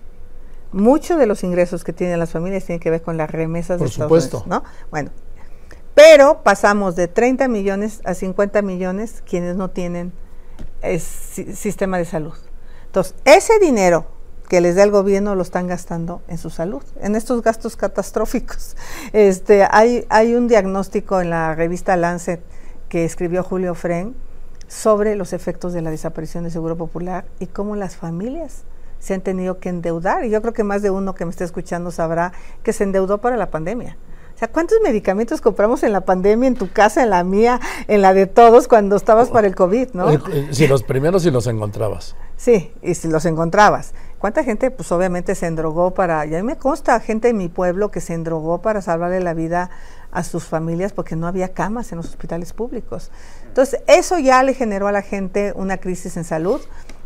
Muchos 0.72 1.18
de 1.18 1.26
los 1.26 1.44
ingresos 1.44 1.84
que 1.84 1.94
tienen 1.94 2.20
las 2.20 2.32
familias 2.32 2.66
tienen 2.66 2.80
que 2.80 2.90
ver 2.90 3.02
con 3.02 3.18
las 3.18 3.30
remesas 3.32 3.78
Por 3.78 3.88
de 3.88 3.94
supuesto. 3.94 4.44
¿no? 4.46 4.64
Bueno, 4.92 5.12
pero 5.94 6.44
pasamos 6.44 6.96
de 6.96 7.08
30 7.08 7.48
millones 7.48 8.02
a 8.04 8.14
50 8.14 8.62
millones 8.62 9.24
quienes 9.28 9.56
no 9.56 9.70
tienen 9.70 10.14
sistema 11.00 11.98
de 11.98 12.06
salud. 12.06 12.34
Entonces, 12.88 13.16
ese 13.26 13.58
dinero 13.60 14.06
que 14.48 14.62
les 14.62 14.76
da 14.76 14.84
el 14.84 14.92
gobierno 14.92 15.34
lo 15.34 15.42
están 15.42 15.68
gastando 15.68 16.22
en 16.28 16.38
su 16.38 16.50
salud, 16.50 16.84
en 17.02 17.16
estos 17.16 17.42
gastos 17.42 17.76
catastróficos. 17.76 18.76
Este, 19.14 19.66
hay, 19.70 20.06
hay 20.10 20.36
un 20.36 20.48
diagnóstico 20.48 21.22
en 21.22 21.30
la 21.30 21.56
revista 21.56 21.96
Lancet 21.96 22.42
que 22.90 23.06
escribió 23.06 23.44
Julio 23.44 23.76
Fren 23.76 24.16
sobre 24.68 25.16
los 25.16 25.34
efectos 25.34 25.74
de 25.74 25.82
la 25.82 25.92
desaparición 25.92 26.44
del 26.44 26.52
Seguro 26.52 26.76
Popular 26.76 27.26
y 27.40 27.48
cómo 27.48 27.76
las 27.76 27.96
familias 27.96 28.64
se 29.00 29.14
han 29.14 29.22
tenido 29.22 29.60
que 29.60 29.70
endeudar. 29.70 30.26
Y 30.26 30.30
yo 30.30 30.42
creo 30.42 30.54
que 30.54 30.64
más 30.64 30.82
de 30.82 30.90
uno 30.90 31.14
que 31.14 31.26
me 31.26 31.32
esté 31.32 31.44
escuchando 31.44 31.92
sabrá 31.92 32.34
que 32.64 32.74
se 32.74 32.84
endeudó 32.84 33.20
para 33.20 33.38
la 33.38 33.52
pandemia. 33.52 33.98
O 34.36 34.38
sea, 34.38 34.50
¿cuántos 34.50 34.80
medicamentos 34.84 35.40
compramos 35.40 35.84
en 35.84 35.94
la 35.94 36.02
pandemia, 36.02 36.48
en 36.48 36.56
tu 36.56 36.70
casa, 36.70 37.02
en 37.02 37.10
la 37.10 37.24
mía, 37.24 37.62
en 37.88 38.02
la 38.02 38.14
de 38.14 38.28
todos, 38.28 38.68
cuando 38.68 38.98
estabas 38.98 39.30
para 39.30 39.48
el 39.48 39.56
COVID, 39.56 39.92
no? 39.94 40.12
Eh, 40.12 40.20
eh, 40.34 40.48
si 40.52 40.68
los 40.68 40.84
primeros 40.84 41.24
si 41.24 41.32
los 41.32 41.48
encontrabas. 41.48 42.18
Sí, 42.36 42.74
y 42.82 42.96
si 42.96 43.08
los 43.08 43.26
encontrabas. 43.26 43.94
¿Cuánta 44.20 44.44
gente, 44.44 44.72
pues 44.72 44.92
obviamente 44.92 45.36
se 45.36 45.46
endrogó 45.46 45.94
para, 45.94 46.26
y 46.26 46.36
a 46.36 46.40
mí 46.40 46.44
me 46.44 46.58
consta 46.58 47.00
gente 47.00 47.30
en 47.30 47.38
mi 47.38 47.48
pueblo 47.48 47.92
que 47.92 48.02
se 48.02 48.14
endrogó 48.14 48.62
para 48.62 48.82
salvarle 48.82 49.22
la 49.22 49.34
vida 49.34 49.70
a 50.16 50.24
sus 50.24 50.46
familias 50.46 50.94
porque 50.94 51.18
no 51.18 51.28
había 51.28 51.50
camas 51.50 51.92
en 51.92 51.98
los 51.98 52.08
hospitales 52.08 52.54
públicos. 52.54 53.12
Entonces, 53.48 53.82
eso 53.86 54.18
ya 54.18 54.42
le 54.44 54.54
generó 54.54 54.88
a 54.88 54.94
la 54.94 55.02
gente 55.02 55.52
una 55.56 55.78
crisis 55.78 56.16
en 56.16 56.24
salud 56.24 56.62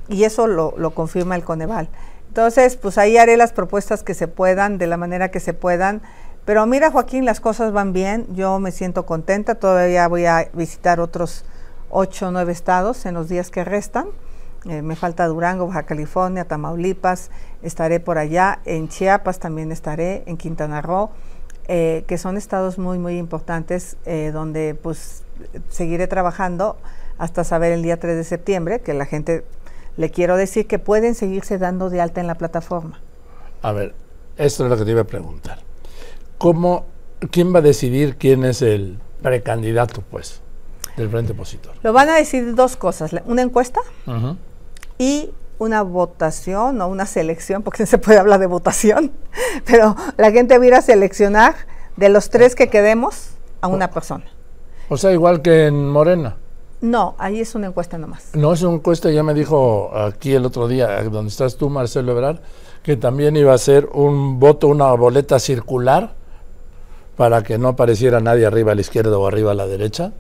y 0.08 0.25
eso 0.25 0.46
lo, 0.46 0.92
confirma 0.94 1.36
el 1.36 1.44
Coneval. 1.44 1.89
Entonces, 2.28 2.75
pues 2.75 3.00
ahí 3.00 3.18
haré 3.18 3.36
las 3.36 3.51
propuestas 3.51 4.04
que 4.04 4.13
se 4.13 4.28
puedan, 4.28 4.78
de 4.78 4.86
la 4.86 4.96
manera 4.96 5.32
que 5.32 5.39
se 5.39 5.56
puedan. 5.56 6.04
Pero 6.46 6.68
mira, 6.68 6.92
Joaquín, 6.92 7.25
las 7.25 7.39
cosas 7.39 7.74
van 7.74 7.94
bien, 7.94 8.28
yo 8.36 8.60
me 8.60 8.72
siento 8.72 9.08
contenta, 9.08 9.56
todavía 9.56 10.08
voy 10.08 10.25
a 10.25 10.48
visitar 10.54 11.00
otros 11.00 11.46
ocho 11.89 12.28
o 12.28 12.32
nueve 12.32 12.51
estados 12.51 13.08
en 13.08 13.16
los 13.16 13.28
días 13.28 13.50
que 13.50 13.63
restan. 13.63 14.08
Eh, 14.66 14.84
me 14.84 14.96
falta 14.96 15.25
Durango, 15.25 15.66
Baja 15.66 15.83
California, 15.83 16.46
Tamaulipas, 16.46 17.31
estaré 17.64 18.00
por 18.00 18.20
allá, 18.20 18.60
en 18.66 18.88
Chiapas 18.88 19.40
también 19.40 19.72
estaré, 19.72 20.22
en 20.27 20.38
Quintana 20.38 20.83
Roo. 20.83 21.10
Eh, 21.72 22.03
que 22.08 22.18
son 22.18 22.36
estados 22.36 22.79
muy, 22.79 22.98
muy 22.98 23.20
importantes, 23.20 23.96
eh, 24.08 24.32
donde 24.34 24.74
pues 24.74 25.22
seguiré 25.70 26.08
trabajando 26.08 26.77
hasta 27.20 27.44
saber 27.44 27.72
el 27.72 27.84
día 27.84 28.00
3 28.00 28.16
de 28.18 28.24
septiembre, 28.24 28.79
que 28.79 28.96
la 28.96 29.05
gente 29.05 29.46
le 29.96 30.10
quiero 30.10 30.36
decir 30.36 30.66
que 30.66 30.79
pueden 30.79 31.14
seguirse 31.14 31.60
dando 31.60 31.92
de 31.92 32.01
alta 32.01 32.22
en 32.22 32.25
la 32.25 32.34
plataforma. 32.34 33.00
A 33.62 33.72
ver, 33.72 33.94
esto 34.36 34.64
es 34.64 34.72
lo 34.72 34.77
que 34.77 34.84
te 34.84 34.90
iba 34.90 35.01
a 35.01 35.03
preguntar. 35.03 35.60
¿Cómo, 36.40 36.88
quién 37.29 37.53
va 37.53 37.60
a 37.60 37.62
decidir 37.62 38.16
quién 38.16 38.46
es 38.46 38.64
el 38.64 38.98
precandidato, 39.22 40.01
pues, 40.10 40.42
del 40.98 41.08
Frente 41.12 41.34
Opositor? 41.34 41.75
Lo 41.84 41.94
van 41.94 42.10
a 42.10 42.16
decidir 42.16 42.55
dos 42.55 42.77
cosas, 42.77 43.12
una 43.25 43.44
encuesta 43.44 43.82
y 44.98 45.29
una 45.59 45.83
votación 45.83 46.81
o 46.81 46.87
una 46.87 47.05
selección, 47.05 47.61
porque 47.61 47.83
no 47.83 47.87
se 47.87 47.98
puede 47.98 48.17
hablar 48.17 48.39
de 48.39 48.48
votación, 48.48 49.11
pero 49.65 49.95
la 50.17 50.31
gente 50.31 50.57
va 50.57 50.63
a 50.63 50.67
ir 50.67 50.74
a 50.74 50.81
seleccionar 50.81 51.55
de 51.95 52.09
los 52.09 52.29
tres 52.29 52.55
que 52.55 52.69
quedemos 52.69 53.29
a 53.61 53.67
una 53.67 53.91
persona. 53.91 54.25
O 54.89 54.98
sea, 54.98 55.11
igual 55.11 55.41
que 55.41 55.67
en 55.67 55.87
Morena. 55.89 56.37
No, 56.81 57.13
ahí 57.19 57.41
es 57.41 57.55
una 57.55 57.67
encuesta 57.67 57.98
nomás. 57.98 58.29
No, 58.33 58.53
es 58.53 58.61
una 58.61 58.75
encuesta, 58.75 59.11
ya 59.11 59.22
me 59.22 59.33
dijo 59.33 59.91
aquí 59.95 60.33
el 60.33 60.45
otro 60.45 60.67
día, 60.67 61.03
donde 61.03 61.29
estás 61.29 61.57
tú, 61.57 61.69
Marcelo 61.69 62.13
Ebrard, 62.13 62.39
que 62.81 62.95
también 62.95 63.35
iba 63.35 63.53
a 63.53 63.57
ser 63.57 63.89
un 63.93 64.39
voto, 64.39 64.67
una 64.69 64.91
boleta 64.93 65.39
circular, 65.39 66.13
para 67.17 67.43
que 67.43 67.57
no 67.57 67.67
apareciera 67.67 68.22
nadie 68.22 68.45
arriba 68.45 68.72
a 68.72 68.75
la 68.75 68.81
izquierda 68.81 69.17
o 69.17 69.27
arriba 69.27 69.51
a 69.51 69.55
la 69.55 69.67
derecha 69.67 70.13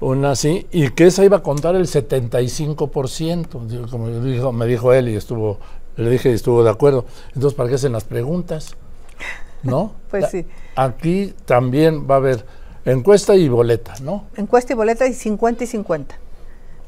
una 0.00 0.36
sí, 0.36 0.66
y 0.70 0.90
que 0.90 1.06
esa 1.06 1.24
iba 1.24 1.38
a 1.38 1.42
contar 1.42 1.74
el 1.74 1.86
75%, 1.86 3.90
como 3.90 4.08
dijo, 4.20 4.52
me 4.52 4.66
dijo 4.66 4.92
él 4.92 5.08
y 5.08 5.16
estuvo, 5.16 5.58
le 5.96 6.10
dije 6.10 6.30
y 6.30 6.34
estuvo 6.34 6.62
de 6.62 6.70
acuerdo. 6.70 7.04
Entonces, 7.34 7.54
¿para 7.54 7.68
qué 7.68 7.74
hacen 7.74 7.92
las 7.92 8.04
preguntas? 8.04 8.76
¿No? 9.62 9.92
pues 10.10 10.30
sí. 10.30 10.46
Aquí 10.76 11.34
también 11.44 12.08
va 12.08 12.14
a 12.14 12.18
haber 12.18 12.44
encuesta 12.84 13.34
y 13.34 13.48
boleta, 13.48 13.94
¿no? 14.00 14.26
Encuesta 14.36 14.72
y 14.72 14.76
boleta 14.76 15.06
y 15.06 15.14
50 15.14 15.64
y 15.64 15.66
50. 15.66 16.16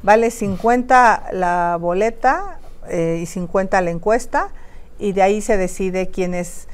Vale 0.03 0.31
50 0.31 1.29
la 1.33 1.77
boleta 1.79 2.59
eh, 2.87 3.19
y 3.21 3.25
50 3.25 3.81
la 3.81 3.91
encuesta 3.91 4.49
y 4.97 5.11
de 5.11 5.21
ahí 5.21 5.41
se 5.41 5.57
decide 5.57 6.09
quién 6.09 6.33
es. 6.33 6.67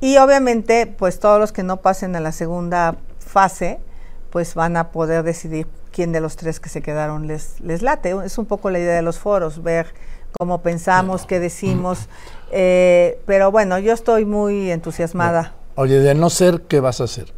Y 0.00 0.18
obviamente, 0.18 0.86
pues 0.86 1.20
todos 1.20 1.38
los 1.38 1.52
que 1.52 1.62
no 1.62 1.78
pasen 1.78 2.16
a 2.16 2.20
la 2.20 2.32
segunda 2.32 2.96
fase, 3.20 3.78
pues 4.30 4.54
van 4.54 4.76
a 4.76 4.90
poder 4.90 5.22
decidir 5.22 5.66
quién 5.94 6.12
de 6.12 6.20
los 6.20 6.36
tres 6.36 6.58
que 6.58 6.68
se 6.68 6.82
quedaron 6.82 7.26
les, 7.26 7.60
les 7.60 7.80
late. 7.80 8.14
Es 8.24 8.36
un 8.36 8.46
poco 8.46 8.68
la 8.68 8.80
idea 8.80 8.96
de 8.96 9.02
los 9.02 9.18
foros, 9.18 9.62
ver 9.62 9.86
cómo 10.38 10.60
pensamos, 10.60 11.24
qué 11.24 11.38
decimos. 11.38 12.08
Eh, 12.50 13.20
pero 13.26 13.52
bueno, 13.52 13.78
yo 13.78 13.92
estoy 13.92 14.24
muy 14.24 14.72
entusiasmada. 14.72 15.54
Oye, 15.76 16.00
de 16.00 16.14
no 16.14 16.30
ser, 16.30 16.62
¿qué 16.62 16.80
vas 16.80 17.00
a 17.00 17.04
hacer? 17.04 17.32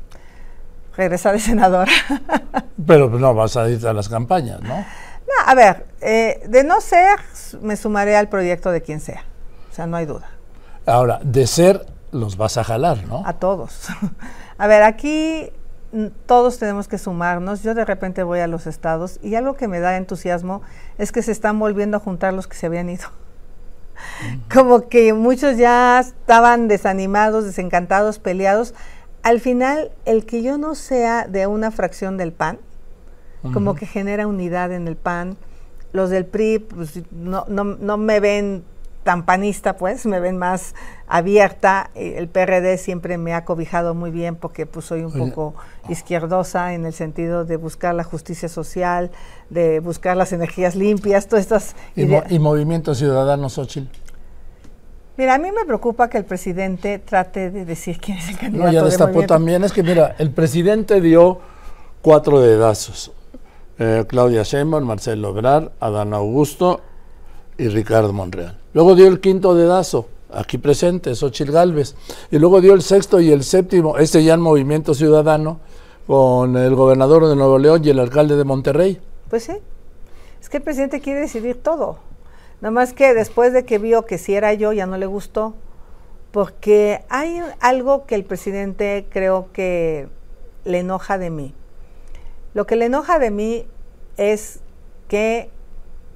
Regresar 0.96 1.34
de 1.34 1.40
senadora. 1.40 1.92
pero 2.86 3.10
no, 3.10 3.34
vas 3.34 3.58
a 3.58 3.68
ir 3.68 3.86
a 3.86 3.92
las 3.92 4.08
campañas, 4.08 4.62
¿no? 4.62 4.76
No, 4.78 5.34
a 5.44 5.54
ver, 5.54 5.86
eh, 6.00 6.42
de 6.48 6.64
no 6.64 6.80
ser, 6.80 7.18
me 7.60 7.76
sumaré 7.76 8.16
al 8.16 8.28
proyecto 8.28 8.70
de 8.70 8.80
quien 8.80 9.00
sea. 9.00 9.24
O 9.70 9.74
sea, 9.74 9.86
no 9.86 9.98
hay 9.98 10.06
duda. 10.06 10.30
Ahora, 10.86 11.20
de 11.22 11.46
ser, 11.46 11.84
los 12.12 12.38
vas 12.38 12.56
a 12.56 12.64
jalar, 12.64 13.04
¿no? 13.06 13.22
A 13.26 13.34
todos. 13.34 13.88
a 14.58 14.66
ver, 14.66 14.82
aquí 14.82 15.50
todos 16.26 16.58
tenemos 16.58 16.88
que 16.88 16.98
sumarnos. 16.98 17.62
Yo 17.62 17.74
de 17.74 17.84
repente 17.84 18.22
voy 18.22 18.40
a 18.40 18.46
los 18.46 18.66
estados 18.66 19.18
y 19.22 19.34
algo 19.34 19.54
que 19.54 19.68
me 19.68 19.80
da 19.80 19.96
entusiasmo 19.96 20.62
es 20.98 21.12
que 21.12 21.22
se 21.22 21.32
están 21.32 21.58
volviendo 21.58 21.96
a 21.96 22.00
juntar 22.00 22.34
los 22.34 22.46
que 22.46 22.56
se 22.56 22.66
habían 22.66 22.88
ido. 22.88 23.08
Como 24.52 24.88
que 24.88 25.12
muchos 25.12 25.56
ya 25.56 25.98
estaban 26.00 26.68
desanimados, 26.68 27.44
desencantados, 27.44 28.18
peleados. 28.18 28.74
Al 29.22 29.40
final, 29.40 29.90
el 30.04 30.26
que 30.26 30.42
yo 30.42 30.58
no 30.58 30.74
sea 30.74 31.26
de 31.26 31.46
una 31.46 31.70
fracción 31.70 32.16
del 32.16 32.32
PAN, 32.32 32.58
como 33.52 33.74
que 33.74 33.86
genera 33.86 34.26
unidad 34.26 34.72
en 34.72 34.88
el 34.88 34.96
PAN. 34.96 35.36
Los 35.92 36.10
del 36.10 36.26
PRI 36.26 36.58
pues, 36.58 37.00
no, 37.12 37.46
no, 37.48 37.64
no 37.64 37.96
me 37.96 38.20
ven 38.20 38.64
tan 39.06 39.24
panista, 39.24 39.76
pues, 39.76 40.04
me 40.04 40.18
ven 40.18 40.36
más 40.36 40.74
abierta. 41.06 41.90
El 41.94 42.26
PRD 42.26 42.76
siempre 42.76 43.18
me 43.18 43.34
ha 43.34 43.44
cobijado 43.44 43.94
muy 43.94 44.10
bien 44.10 44.34
porque 44.34 44.66
pues 44.66 44.86
soy 44.86 45.02
un 45.04 45.12
poco 45.12 45.54
izquierdosa 45.88 46.74
en 46.74 46.84
el 46.84 46.92
sentido 46.92 47.44
de 47.44 47.56
buscar 47.56 47.94
la 47.94 48.02
justicia 48.02 48.48
social, 48.48 49.12
de 49.48 49.78
buscar 49.78 50.16
las 50.16 50.32
energías 50.32 50.74
limpias, 50.74 51.28
todas 51.28 51.44
estas... 51.44 51.76
¿Y, 51.94 52.38
Movimiento 52.40 52.96
Ciudadano, 52.96 53.48
Xochitl? 53.48 53.96
Mira, 55.16 55.36
a 55.36 55.38
mí 55.38 55.52
me 55.52 55.64
preocupa 55.64 56.10
que 56.10 56.18
el 56.18 56.24
presidente 56.24 56.98
trate 56.98 57.52
de 57.52 57.64
decir 57.64 58.00
quién 58.00 58.18
es 58.18 58.28
el 58.28 58.38
candidato. 58.38 58.66
No, 58.66 58.72
ya 58.72 58.82
destapó 58.82 59.22
también. 59.22 59.62
Es 59.62 59.72
que 59.72 59.84
mira, 59.84 60.16
el 60.18 60.32
presidente 60.32 61.00
dio 61.00 61.38
cuatro 62.02 62.40
dedazos. 62.40 63.12
Eh, 63.78 64.04
Claudia 64.08 64.42
Sheinbaum, 64.42 64.82
Marcelo 64.82 65.28
Ebrard, 65.30 65.70
Adán 65.78 66.12
Augusto 66.12 66.80
y 67.56 67.68
Ricardo 67.68 68.12
Monreal. 68.12 68.58
Luego 68.76 68.94
dio 68.94 69.08
el 69.08 69.20
quinto 69.20 69.54
dedazo, 69.54 70.06
aquí 70.30 70.58
presente, 70.58 71.14
Xochitl 71.14 71.50
Galvez. 71.50 71.94
Y 72.30 72.38
luego 72.38 72.60
dio 72.60 72.74
el 72.74 72.82
sexto 72.82 73.20
y 73.20 73.30
el 73.30 73.42
séptimo, 73.42 73.96
este 73.96 74.22
ya 74.22 74.34
en 74.34 74.42
Movimiento 74.42 74.92
Ciudadano, 74.92 75.60
con 76.06 76.58
el 76.58 76.74
gobernador 76.74 77.26
de 77.26 77.36
Nuevo 77.36 77.58
León 77.58 77.80
y 77.82 77.88
el 77.88 77.98
alcalde 77.98 78.36
de 78.36 78.44
Monterrey. 78.44 79.00
Pues 79.30 79.44
sí, 79.44 79.54
es 80.42 80.50
que 80.50 80.58
el 80.58 80.62
presidente 80.62 81.00
quiere 81.00 81.20
decidir 81.20 81.56
todo. 81.56 82.00
Nada 82.60 82.70
más 82.70 82.92
que 82.92 83.14
después 83.14 83.54
de 83.54 83.64
que 83.64 83.78
vio 83.78 84.04
que 84.04 84.18
si 84.18 84.34
era 84.34 84.52
yo, 84.52 84.74
ya 84.74 84.84
no 84.84 84.98
le 84.98 85.06
gustó. 85.06 85.54
Porque 86.30 87.02
hay 87.08 87.40
algo 87.60 88.04
que 88.04 88.14
el 88.14 88.26
presidente 88.26 89.06
creo 89.08 89.48
que 89.54 90.06
le 90.66 90.80
enoja 90.80 91.16
de 91.16 91.30
mí. 91.30 91.54
Lo 92.52 92.66
que 92.66 92.76
le 92.76 92.84
enoja 92.84 93.18
de 93.18 93.30
mí 93.30 93.64
es 94.18 94.60
que 95.08 95.48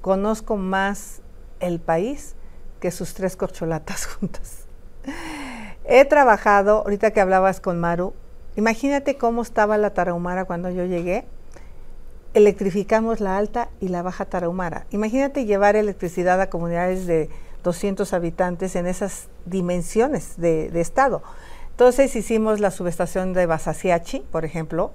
conozco 0.01 0.57
más 0.57 1.23
el 1.59 1.79
país 1.79 2.35
que 2.81 2.91
sus 2.91 3.13
tres 3.13 3.37
corcholatas 3.37 4.05
juntas. 4.19 4.65
He 5.85 6.03
trabajado, 6.03 6.79
ahorita 6.79 7.11
que 7.11 7.21
hablabas 7.21 7.61
con 7.61 7.79
Maru, 7.79 8.13
imagínate 8.57 9.15
cómo 9.15 9.41
estaba 9.41 9.77
la 9.77 9.93
Tarahumara 9.93 10.43
cuando 10.43 10.69
yo 10.69 10.83
llegué. 10.83 11.25
Electrificamos 12.33 13.19
la 13.19 13.37
alta 13.37 13.69
y 13.79 13.87
la 13.87 14.01
baja 14.01 14.25
Tarahumara. 14.25 14.85
Imagínate 14.91 15.45
llevar 15.45 15.75
electricidad 15.75 16.41
a 16.41 16.49
comunidades 16.49 17.07
de 17.07 17.29
200 17.63 18.13
habitantes 18.13 18.75
en 18.75 18.87
esas 18.87 19.27
dimensiones 19.45 20.37
de, 20.37 20.67
estado. 20.79 21.23
Entonces 21.71 22.15
hicimos 22.15 22.59
la 22.59 22.71
subestación 22.71 23.33
de 23.33 23.45
Basasiachi, 23.45 24.19
por 24.31 24.45
ejemplo, 24.45 24.91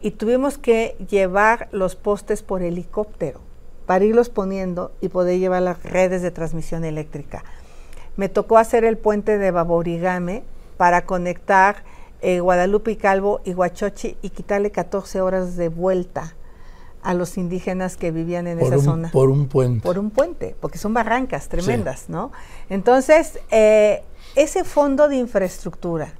y 0.00 0.12
tuvimos 0.12 0.58
que 0.58 0.96
llevar 1.08 1.68
los 1.72 1.94
postes 1.96 2.42
por 2.42 2.62
helicóptero 2.62 3.40
para 3.92 4.06
irlos 4.06 4.30
poniendo 4.30 4.90
y 5.02 5.10
poder 5.10 5.38
llevar 5.38 5.60
las 5.60 5.82
redes 5.82 6.22
de 6.22 6.30
transmisión 6.30 6.82
eléctrica. 6.82 7.44
Me 8.16 8.30
tocó 8.30 8.56
hacer 8.56 8.84
el 8.84 8.96
puente 8.96 9.36
de 9.36 9.50
Baborigame 9.50 10.44
para 10.78 11.04
conectar 11.04 11.84
eh, 12.22 12.40
Guadalupe 12.40 12.92
y 12.92 12.96
Calvo 12.96 13.42
y 13.44 13.52
Huachochi 13.52 14.16
y 14.22 14.30
quitarle 14.30 14.70
14 14.70 15.20
horas 15.20 15.56
de 15.58 15.68
vuelta 15.68 16.34
a 17.02 17.12
los 17.12 17.36
indígenas 17.36 17.98
que 17.98 18.12
vivían 18.12 18.46
en 18.46 18.60
esa 18.60 18.78
zona. 18.78 19.10
Por 19.10 19.28
un 19.28 19.46
puente. 19.46 19.82
Por 19.82 19.98
un 19.98 20.08
puente, 20.08 20.56
porque 20.58 20.78
son 20.78 20.94
barrancas 20.94 21.50
tremendas, 21.50 22.08
¿no? 22.08 22.32
Entonces, 22.70 23.40
eh, 23.50 24.04
ese 24.36 24.64
fondo 24.64 25.10
de 25.10 25.16
infraestructura 25.16 26.14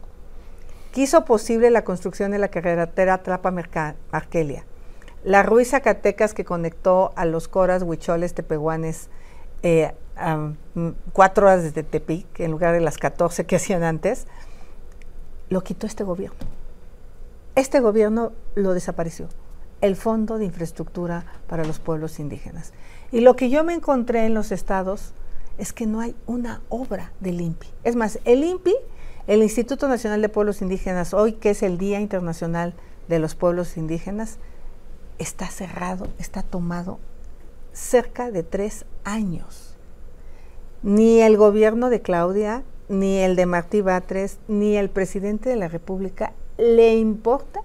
que 0.93 1.01
hizo 1.01 1.25
posible 1.25 1.71
la 1.71 1.85
construcción 1.85 2.33
de 2.33 2.39
la 2.39 2.49
carretera 2.49 3.23
Tlapa-Marquelia, 3.23 4.67
la 5.25 5.43
Ruiz 5.43 5.71
Zacatecas 5.71 6.35
que 6.35 6.45
conectó 6.45 7.13
a 7.17 7.25
los 7.25 7.49
coras, 7.49 7.83
huicholes, 7.83 8.35
tepehuanes, 8.35 9.09
eh, 9.63 9.93
cuatro 11.13 11.47
horas 11.47 11.63
desde 11.63 11.83
Tepic, 11.83 12.41
en 12.41 12.51
lugar 12.51 12.75
de 12.75 12.81
las 12.81 12.99
14 12.99 13.47
que 13.47 13.57
hacían 13.57 13.83
antes, 13.83 14.27
lo 15.49 15.63
quitó 15.63 15.87
este 15.87 16.05
gobierno. 16.05 16.39
Este 17.55 17.81
gobierno 17.81 18.33
lo 18.55 18.75
desapareció, 18.75 19.29
el 19.81 19.97
Fondo 19.97 20.39
de 20.39 20.47
Infraestructura 20.47 21.25
para 21.47 21.65
los 21.65 21.79
Pueblos 21.79 22.19
Indígenas. 22.19 22.73
Y 23.11 23.21
lo 23.21 23.37
que 23.37 23.51
yo 23.51 23.63
me 23.63 23.75
encontré 23.75 24.25
en 24.25 24.35
los 24.35 24.53
estados 24.53 25.13
es 25.59 25.73
que 25.73 25.87
no 25.87 26.01
hay 26.01 26.17
una 26.27 26.63
obra 26.71 27.13
del 27.21 27.41
INPI. 27.41 27.69
Es 27.85 27.95
más, 27.95 28.19
el 28.25 28.43
INPI, 28.43 28.75
el 29.27 29.43
Instituto 29.43 29.87
Nacional 29.87 30.23
de 30.23 30.29
Pueblos 30.29 30.63
Indígenas, 30.63 31.15
hoy 31.15 31.35
que 31.35 31.51
es 31.51 31.63
el 31.63 31.79
Día 31.79 32.01
Internacional 32.01 32.75
de 33.09 33.19
los 33.19 33.35
Pueblos 33.35 33.77
Indígenas, 33.77 34.39
está 35.23 35.47
cerrado, 35.49 36.09
está 36.19 36.43
tomado 36.43 36.99
cerca 37.73 38.31
de 38.31 38.43
tres 38.43 38.85
años. 39.05 39.77
Ni 40.83 41.21
el 41.21 41.37
gobierno 41.37 41.91
de 41.91 42.03
Claudia, 42.03 42.63
ni 42.89 43.19
el 43.19 43.37
de 43.37 43.47
Martí 43.47 43.81
Batres, 43.81 44.39
ni 44.49 44.77
el 44.77 44.91
presidente 44.91 45.49
de 45.49 45.57
la 45.57 45.69
República 45.69 46.33
le 46.59 46.95
importa 46.97 47.61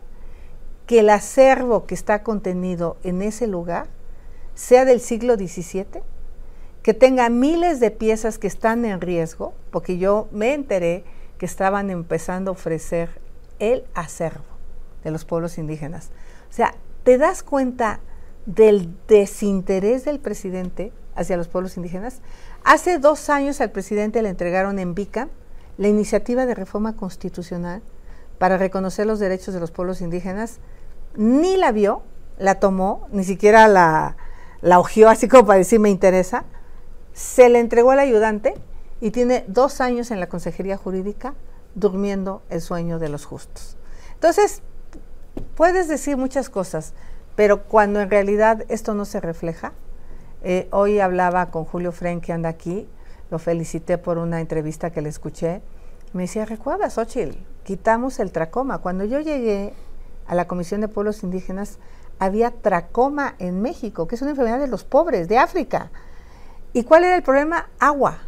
que 0.85 0.99
el 0.99 1.09
acervo 1.09 1.85
que 1.85 1.95
está 1.95 2.23
contenido 2.23 2.97
en 3.03 3.21
ese 3.21 3.47
lugar 3.47 3.87
sea 4.55 4.85
del 4.85 5.01
siglo 5.01 5.35
XVII, 5.35 6.01
que 6.81 6.93
tenga 6.93 7.29
miles 7.29 7.79
de 7.79 7.91
piezas 7.91 8.39
que 8.39 8.47
están 8.47 8.85
en 8.85 9.01
riesgo, 9.01 9.53
porque 9.71 9.97
yo 9.97 10.29
me 10.31 10.53
enteré 10.53 11.03
que 11.37 11.45
estaban 11.45 11.89
empezando 11.89 12.51
a 12.51 12.53
ofrecer 12.53 13.09
el 13.59 13.83
acervo 13.93 14.45
de 15.03 15.11
los 15.11 15.25
pueblos 15.25 15.57
indígenas. 15.57 16.09
O 16.49 16.53
sea, 16.53 16.73
¿Te 17.07 17.17
das 17.17 17.41
cuenta 17.41 18.01
del 18.45 18.93
desinterés 19.07 20.03
del 20.03 20.19
presidente 20.19 20.91
hacia 21.15 21.37
los 21.37 21.47
pueblos 21.47 21.77
indígenas? 21.77 22.19
Hace 22.65 22.97
dos 22.97 23.29
años 23.29 23.61
al 23.61 23.71
presidente 23.71 24.21
le 24.21 24.27
entregaron 24.27 24.77
en 24.77 24.93
VICA 24.93 25.29
la 25.77 25.87
iniciativa 25.87 26.45
de 26.45 26.53
reforma 26.53 26.97
constitucional 26.97 27.81
para 28.39 28.57
reconocer 28.57 29.07
los 29.07 29.19
derechos 29.19 29.53
de 29.53 29.61
los 29.61 29.71
pueblos 29.71 30.01
indígenas. 30.01 30.57
Ni 31.15 31.55
la 31.55 31.71
vio, 31.71 32.03
la 32.39 32.55
tomó, 32.55 33.07
ni 33.09 33.23
siquiera 33.23 33.69
la, 33.69 34.17
la 34.59 34.77
ojió 34.77 35.07
así 35.07 35.29
como 35.29 35.45
para 35.45 35.59
decir 35.59 35.79
me 35.79 35.89
interesa. 35.89 36.43
Se 37.13 37.47
le 37.47 37.61
entregó 37.61 37.91
al 37.91 37.99
ayudante 37.99 38.53
y 38.99 39.11
tiene 39.11 39.45
dos 39.47 39.79
años 39.79 40.11
en 40.11 40.19
la 40.19 40.27
Consejería 40.27 40.75
Jurídica 40.75 41.35
durmiendo 41.73 42.41
el 42.49 42.59
sueño 42.59 42.99
de 42.99 43.07
los 43.07 43.23
justos. 43.25 43.77
Entonces, 44.15 44.61
puedes 45.57 45.87
decir 45.87 46.17
muchas 46.17 46.49
cosas, 46.49 46.93
pero 47.35 47.63
cuando 47.63 47.99
en 47.99 48.11
realidad 48.11 48.63
esto 48.69 48.93
no 48.93 49.05
se 49.05 49.19
refleja, 49.19 49.73
eh, 50.43 50.67
hoy 50.71 50.99
hablaba 50.99 51.49
con 51.49 51.65
Julio 51.65 51.91
Fren, 51.91 52.21
que 52.21 52.31
anda 52.31 52.47
aquí, 52.47 52.87
lo 53.31 53.39
felicité 53.39 53.97
por 53.97 54.19
una 54.19 54.39
entrevista 54.39 54.91
que 54.91 55.01
le 55.01 55.09
escuché. 55.09 55.63
Me 56.13 56.23
decía, 56.23 56.45
¿recuerdas, 56.45 56.93
Xochitl? 56.93 57.35
Quitamos 57.63 58.19
el 58.19 58.31
tracoma. 58.31 58.77
Cuando 58.77 59.03
yo 59.03 59.19
llegué 59.19 59.73
a 60.27 60.35
la 60.35 60.47
Comisión 60.47 60.79
de 60.79 60.87
Pueblos 60.87 61.23
Indígenas, 61.23 61.79
había 62.19 62.51
tracoma 62.51 63.33
en 63.39 63.61
México, 63.61 64.07
que 64.07 64.15
es 64.15 64.21
una 64.21 64.31
enfermedad 64.31 64.59
de 64.59 64.67
los 64.67 64.83
pobres, 64.83 65.27
de 65.27 65.39
África. 65.39 65.89
¿Y 66.71 66.83
cuál 66.83 67.03
era 67.03 67.15
el 67.15 67.23
problema? 67.23 67.67
Agua. 67.79 68.19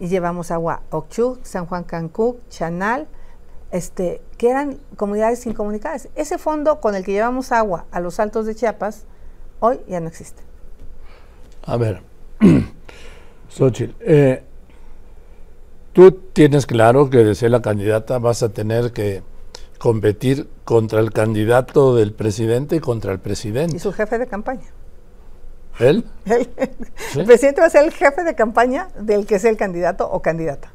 Y 0.00 0.08
llevamos 0.08 0.50
agua 0.50 0.80
Ochuc, 0.90 1.44
San 1.44 1.66
Juan 1.66 1.84
Cancún, 1.84 2.38
Chanal, 2.48 3.06
este, 3.70 4.20
que 4.38 4.50
eran 4.50 4.78
comunidades 4.96 5.46
incomunicadas. 5.46 6.08
Ese 6.14 6.38
fondo 6.38 6.80
con 6.80 6.94
el 6.94 7.04
que 7.04 7.12
llevamos 7.12 7.52
agua 7.52 7.86
a 7.90 8.00
los 8.00 8.20
altos 8.20 8.46
de 8.46 8.54
Chiapas, 8.54 9.04
hoy 9.60 9.80
ya 9.88 10.00
no 10.00 10.08
existe. 10.08 10.42
A 11.66 11.76
ver, 11.76 12.02
Xochitl, 13.48 13.94
eh, 14.00 14.42
tú 15.92 16.12
tienes 16.12 16.66
claro 16.66 17.10
que 17.10 17.18
de 17.18 17.34
ser 17.34 17.50
la 17.50 17.62
candidata 17.62 18.18
vas 18.18 18.42
a 18.42 18.50
tener 18.50 18.92
que 18.92 19.22
competir 19.78 20.48
contra 20.64 21.00
el 21.00 21.12
candidato 21.12 21.94
del 21.94 22.12
presidente 22.12 22.76
y 22.76 22.80
contra 22.80 23.12
el 23.12 23.18
presidente. 23.18 23.76
Y 23.76 23.80
su 23.80 23.92
jefe 23.92 24.18
de 24.18 24.26
campaña. 24.26 24.66
¿Él? 25.78 26.04
El 27.16 27.26
presidente 27.26 27.60
va 27.60 27.66
a 27.66 27.70
ser 27.70 27.84
el 27.84 27.92
jefe 27.92 28.22
de 28.22 28.36
campaña 28.36 28.88
del 28.96 29.26
que 29.26 29.40
sea 29.40 29.50
el 29.50 29.56
candidato 29.56 30.08
o 30.08 30.22
candidata. 30.22 30.72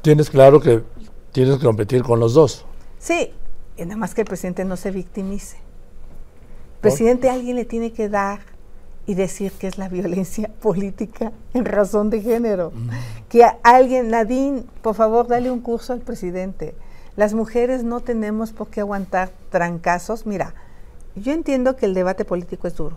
Tienes 0.00 0.30
claro 0.30 0.60
que 0.60 0.82
Tienes 1.32 1.58
que 1.58 1.64
competir 1.64 2.02
con 2.02 2.18
los 2.18 2.34
dos. 2.34 2.64
Sí, 2.98 3.32
y 3.76 3.82
nada 3.84 3.96
más 3.96 4.14
que 4.14 4.22
el 4.22 4.26
presidente 4.26 4.64
no 4.64 4.76
se 4.76 4.90
victimice. 4.90 5.58
Presidente, 6.80 7.30
alguien 7.30 7.56
le 7.56 7.64
tiene 7.64 7.92
que 7.92 8.08
dar 8.08 8.40
y 9.06 9.14
decir 9.14 9.52
que 9.52 9.66
es 9.66 9.78
la 9.78 9.88
violencia 9.88 10.50
política 10.62 11.32
en 11.54 11.64
razón 11.64 12.10
de 12.10 12.20
género. 12.20 12.72
Que 13.28 13.44
alguien, 13.62 14.10
Nadine, 14.10 14.64
por 14.82 14.94
favor, 14.94 15.28
dale 15.28 15.50
un 15.50 15.60
curso 15.60 15.92
al 15.92 16.00
presidente. 16.00 16.74
Las 17.16 17.34
mujeres 17.34 17.84
no 17.84 18.00
tenemos 18.00 18.52
por 18.52 18.68
qué 18.68 18.80
aguantar 18.80 19.30
trancazos. 19.50 20.26
Mira, 20.26 20.54
yo 21.16 21.32
entiendo 21.32 21.76
que 21.76 21.86
el 21.86 21.94
debate 21.94 22.24
político 22.24 22.66
es 22.66 22.74
duro. 22.74 22.96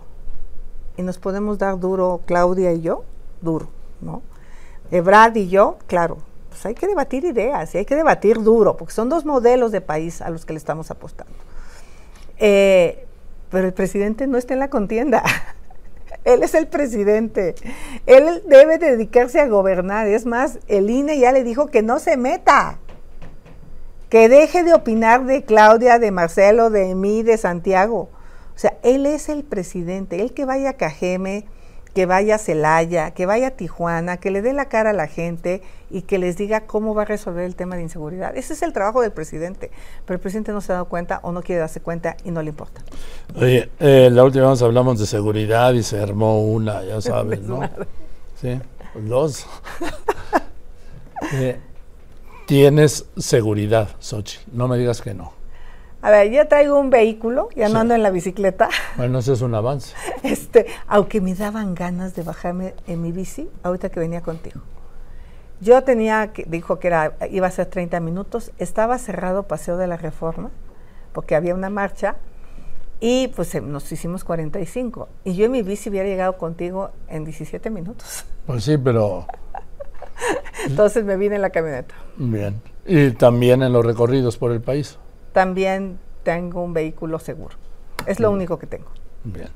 Y 0.96 1.02
nos 1.02 1.18
podemos 1.18 1.58
dar 1.58 1.78
duro, 1.78 2.22
Claudia 2.24 2.72
y 2.72 2.80
yo, 2.80 3.04
duro, 3.40 3.68
¿no? 4.00 4.22
Ebrard 4.90 5.36
y 5.36 5.48
yo, 5.48 5.78
claro, 5.86 6.18
pues 6.54 6.66
hay 6.66 6.74
que 6.76 6.86
debatir 6.86 7.24
ideas 7.24 7.74
y 7.74 7.78
hay 7.78 7.84
que 7.84 7.96
debatir 7.96 8.40
duro, 8.40 8.76
porque 8.76 8.94
son 8.94 9.08
dos 9.08 9.24
modelos 9.24 9.72
de 9.72 9.80
país 9.80 10.22
a 10.22 10.30
los 10.30 10.46
que 10.46 10.52
le 10.52 10.58
estamos 10.58 10.88
apostando. 10.92 11.34
Eh, 12.38 13.06
pero 13.50 13.66
el 13.66 13.72
presidente 13.72 14.28
no 14.28 14.38
está 14.38 14.54
en 14.54 14.60
la 14.60 14.70
contienda. 14.70 15.24
Él 16.24 16.44
es 16.44 16.54
el 16.54 16.68
presidente. 16.68 17.56
Él 18.06 18.44
debe 18.46 18.78
dedicarse 18.78 19.40
a 19.40 19.48
gobernar. 19.48 20.06
Es 20.06 20.26
más, 20.26 20.60
el 20.68 20.90
INE 20.90 21.18
ya 21.18 21.32
le 21.32 21.42
dijo 21.42 21.66
que 21.66 21.82
no 21.82 21.98
se 21.98 22.16
meta. 22.16 22.78
Que 24.08 24.28
deje 24.28 24.62
de 24.62 24.74
opinar 24.74 25.26
de 25.26 25.42
Claudia, 25.42 25.98
de 25.98 26.12
Marcelo, 26.12 26.70
de 26.70 26.94
mí, 26.94 27.24
de 27.24 27.36
Santiago. 27.36 28.10
O 28.54 28.58
sea, 28.58 28.78
él 28.84 29.06
es 29.06 29.28
el 29.28 29.42
presidente. 29.42 30.22
Él 30.22 30.32
que 30.32 30.44
vaya 30.44 30.70
a 30.70 30.74
Cajeme, 30.74 31.46
que 31.94 32.06
vaya 32.06 32.34
a 32.34 32.38
Celaya, 32.38 33.12
que 33.12 33.24
vaya 33.24 33.48
a 33.48 33.50
Tijuana, 33.52 34.16
que 34.16 34.30
le 34.30 34.42
dé 34.42 34.52
la 34.52 34.66
cara 34.66 34.90
a 34.90 34.92
la 34.92 35.06
gente 35.06 35.62
y 35.90 36.02
que 36.02 36.18
les 36.18 36.36
diga 36.36 36.62
cómo 36.62 36.94
va 36.94 37.02
a 37.02 37.04
resolver 37.04 37.44
el 37.44 37.54
tema 37.54 37.76
de 37.76 37.82
inseguridad. 37.82 38.36
Ese 38.36 38.54
es 38.54 38.62
el 38.62 38.72
trabajo 38.72 39.00
del 39.00 39.12
presidente, 39.12 39.70
pero 40.04 40.16
el 40.16 40.20
presidente 40.20 40.52
no 40.52 40.60
se 40.60 40.72
ha 40.72 40.74
dado 40.74 40.86
cuenta 40.86 41.20
o 41.22 41.30
no 41.30 41.42
quiere 41.42 41.60
darse 41.60 41.80
cuenta 41.80 42.16
y 42.24 42.32
no 42.32 42.42
le 42.42 42.50
importa. 42.50 42.82
Oye, 43.36 43.70
eh, 43.78 44.10
la 44.10 44.24
última 44.24 44.50
vez 44.50 44.60
hablamos 44.60 44.98
de 44.98 45.06
seguridad 45.06 45.72
y 45.72 45.84
se 45.84 46.00
armó 46.00 46.42
una, 46.42 46.82
ya 46.82 47.00
sabes, 47.00 47.40
¿no? 47.42 47.60
Sí, 48.40 48.60
dos. 48.94 49.46
Eh, 51.32 51.58
tienes 52.46 53.06
seguridad, 53.16 53.88
Xochitl. 53.98 54.44
No 54.52 54.68
me 54.68 54.76
digas 54.76 55.00
que 55.00 55.14
no. 55.14 55.33
A 56.04 56.10
ver, 56.10 56.30
ya 56.30 56.44
traigo 56.44 56.78
un 56.78 56.90
vehículo, 56.90 57.48
ya 57.56 57.70
no 57.70 57.78
ando 57.78 57.94
en 57.94 58.02
la 58.02 58.10
bicicleta. 58.10 58.68
Bueno, 58.98 59.20
ese 59.20 59.32
es 59.32 59.40
un 59.40 59.54
avance. 59.54 59.94
Este, 60.22 60.66
aunque 60.86 61.22
me 61.22 61.34
daban 61.34 61.74
ganas 61.74 62.14
de 62.14 62.22
bajarme 62.22 62.74
en 62.86 63.00
mi 63.00 63.10
bici 63.10 63.48
ahorita 63.62 63.88
que 63.88 64.00
venía 64.00 64.20
contigo. 64.20 64.60
Yo 65.62 65.82
tenía, 65.82 66.34
que, 66.34 66.44
dijo 66.44 66.78
que 66.78 66.88
era, 66.88 67.14
iba 67.30 67.46
a 67.46 67.50
ser 67.50 67.66
30 67.68 68.00
minutos, 68.00 68.52
estaba 68.58 68.98
cerrado 68.98 69.44
Paseo 69.44 69.78
de 69.78 69.86
la 69.86 69.96
Reforma, 69.96 70.50
porque 71.14 71.36
había 71.36 71.54
una 71.54 71.70
marcha, 71.70 72.16
y 73.00 73.28
pues 73.28 73.54
em, 73.54 73.72
nos 73.72 73.90
hicimos 73.90 74.24
45. 74.24 75.08
Y 75.24 75.34
yo 75.36 75.46
en 75.46 75.52
mi 75.52 75.62
bici 75.62 75.88
hubiera 75.88 76.06
llegado 76.06 76.36
contigo 76.36 76.90
en 77.08 77.24
17 77.24 77.70
minutos. 77.70 78.26
Pues 78.44 78.64
sí, 78.64 78.76
pero 78.76 79.26
Entonces 80.66 81.02
me 81.02 81.16
vine 81.16 81.36
en 81.36 81.40
la 81.40 81.48
camioneta. 81.48 81.94
bien. 82.18 82.60
Y 82.84 83.12
también 83.12 83.62
en 83.62 83.72
los 83.72 83.86
recorridos 83.86 84.36
por 84.36 84.52
el 84.52 84.60
país. 84.60 84.98
También 85.34 85.98
tengo 86.22 86.62
un 86.62 86.72
vehículo 86.72 87.18
seguro. 87.18 87.56
Es 88.06 88.20
lo 88.20 88.30
único 88.30 88.56
que 88.56 88.68
tengo. 88.68 88.86
Bien. 89.24 89.48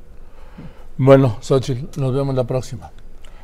Bueno, 0.96 1.38
Xochitl, 1.40 2.00
nos 2.00 2.12
vemos 2.12 2.34
la 2.34 2.42
próxima. 2.44 2.90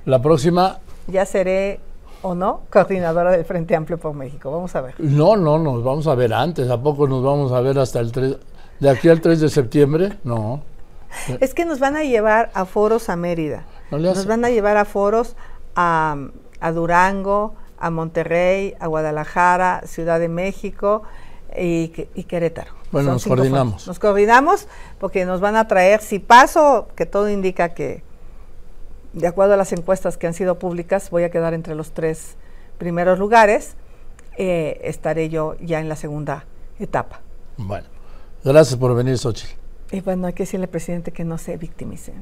La 0.04 0.20
próxima, 0.20 0.80
Ya 1.06 1.24
seré 1.24 1.78
o 2.22 2.34
no 2.34 2.62
coordinadora 2.70 3.30
del 3.30 3.44
Frente 3.44 3.76
Amplio 3.76 3.98
por 3.98 4.14
México. 4.14 4.50
Vamos 4.50 4.74
a 4.74 4.80
ver. 4.80 4.94
no, 4.98 5.36
no, 5.36 5.58
nos 5.58 5.84
vamos 5.84 6.08
a 6.08 6.14
ver 6.16 6.34
antes. 6.34 6.68
¿A 6.70 6.82
poco 6.82 7.06
nos 7.06 7.22
vamos 7.22 7.52
a 7.52 7.60
ver 7.60 7.78
hasta 7.78 8.00
el 8.00 8.10
3? 8.10 8.36
¿De 8.80 8.90
aquí 8.90 9.08
al 9.08 9.20
3 9.20 9.40
de 9.40 9.48
septiembre? 9.48 10.18
No. 10.24 10.60
Es 11.40 11.54
que 11.54 11.64
nos 11.64 11.78
van 11.78 11.96
a 11.96 12.02
llevar 12.02 12.50
a 12.54 12.64
foros 12.64 13.08
a 13.08 13.14
Mérida. 13.14 13.64
No 13.92 13.98
Nos 13.98 14.26
van 14.26 14.44
a 14.44 14.50
llevar 14.50 14.76
a 14.76 14.84
foros 14.84 15.36
a, 15.76 16.16
a 16.58 16.72
Durango, 16.72 17.54
a 17.78 17.90
Monterrey, 17.90 18.74
a 18.80 18.88
Guadalajara, 18.88 19.82
Ciudad 19.86 20.18
de 20.18 20.28
México 20.28 21.04
y, 21.56 22.08
y 22.14 22.24
Querétaro. 22.24 22.72
Bueno, 22.94 23.12
nos 23.12 23.24
coordinamos. 23.24 23.88
Nos 23.88 23.98
coordinamos 23.98 24.68
porque 25.00 25.24
nos 25.24 25.40
van 25.40 25.56
a 25.56 25.66
traer, 25.66 26.00
si 26.00 26.20
paso, 26.20 26.86
que 26.94 27.06
todo 27.06 27.28
indica 27.28 27.70
que, 27.70 28.04
de 29.12 29.26
acuerdo 29.26 29.54
a 29.54 29.56
las 29.56 29.72
encuestas 29.72 30.16
que 30.16 30.28
han 30.28 30.34
sido 30.34 30.60
públicas, 30.60 31.10
voy 31.10 31.24
a 31.24 31.30
quedar 31.30 31.54
entre 31.54 31.74
los 31.74 31.90
tres 31.90 32.36
primeros 32.78 33.18
lugares, 33.18 33.74
eh, 34.36 34.80
estaré 34.84 35.28
yo 35.28 35.56
ya 35.60 35.80
en 35.80 35.88
la 35.88 35.96
segunda 35.96 36.44
etapa. 36.78 37.20
Bueno, 37.56 37.88
gracias 38.44 38.78
por 38.78 38.94
venir, 38.94 39.18
Xochitl. 39.18 39.54
Y 39.90 40.00
bueno, 40.00 40.28
hay 40.28 40.32
que 40.32 40.44
decirle 40.44 40.64
al 40.64 40.70
presidente 40.70 41.10
que 41.10 41.24
no 41.24 41.36
se 41.36 41.56
victimice. 41.56 42.12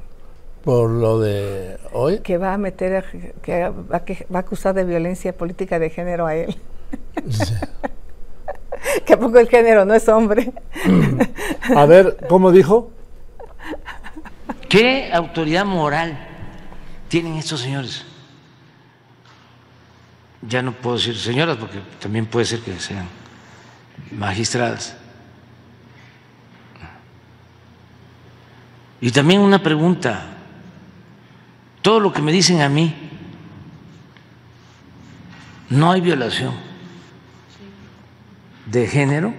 Por 0.65 0.89
lo 0.89 1.21
de 1.21 1.77
hoy. 1.93 2.21
que 2.21 2.39
va 2.39 2.55
a 2.55 2.59
meter, 2.59 3.05
que 3.43 3.69
va, 3.69 4.05
que 4.07 4.27
va 4.33 4.39
a 4.39 4.43
acusar 4.43 4.75
de 4.75 4.85
violencia 4.85 5.37
política 5.37 5.79
de 5.79 5.91
género 5.91 6.27
a 6.27 6.35
él. 6.35 6.57
Sí. 7.29 7.55
que 9.07 9.13
a 9.13 9.19
poco 9.19 9.39
el 9.39 9.49
género 9.49 9.85
no 9.85 9.95
es 9.95 10.09
hombre. 10.09 10.53
A 11.75 11.87
ver, 11.87 12.19
¿cómo 12.29 12.51
dijo? 12.51 12.91
¿Qué 14.69 15.11
autoridad 15.13 15.65
moral 15.65 16.19
tienen 17.09 17.37
estos 17.37 17.61
señores? 17.61 18.05
Ya 20.43 20.63
no 20.63 20.73
puedo 20.73 20.97
decir 20.97 21.17
señoras 21.17 21.57
porque 21.57 21.79
también 22.01 22.27
puede 22.27 22.47
ser 22.47 22.61
que 22.61 22.79
sean 22.79 23.07
magistradas. 24.11 24.97
Y 29.01 29.11
también 29.11 29.41
una 29.41 29.63
pregunta. 29.63 30.29
Todo 31.81 31.99
lo 31.99 32.13
que 32.13 32.23
me 32.23 32.31
dicen 32.31 32.61
a 32.61 32.69
mí, 32.69 32.95
no 35.69 35.91
hay 35.91 36.01
violación 36.01 36.72
de 38.67 38.87
género 38.87 39.35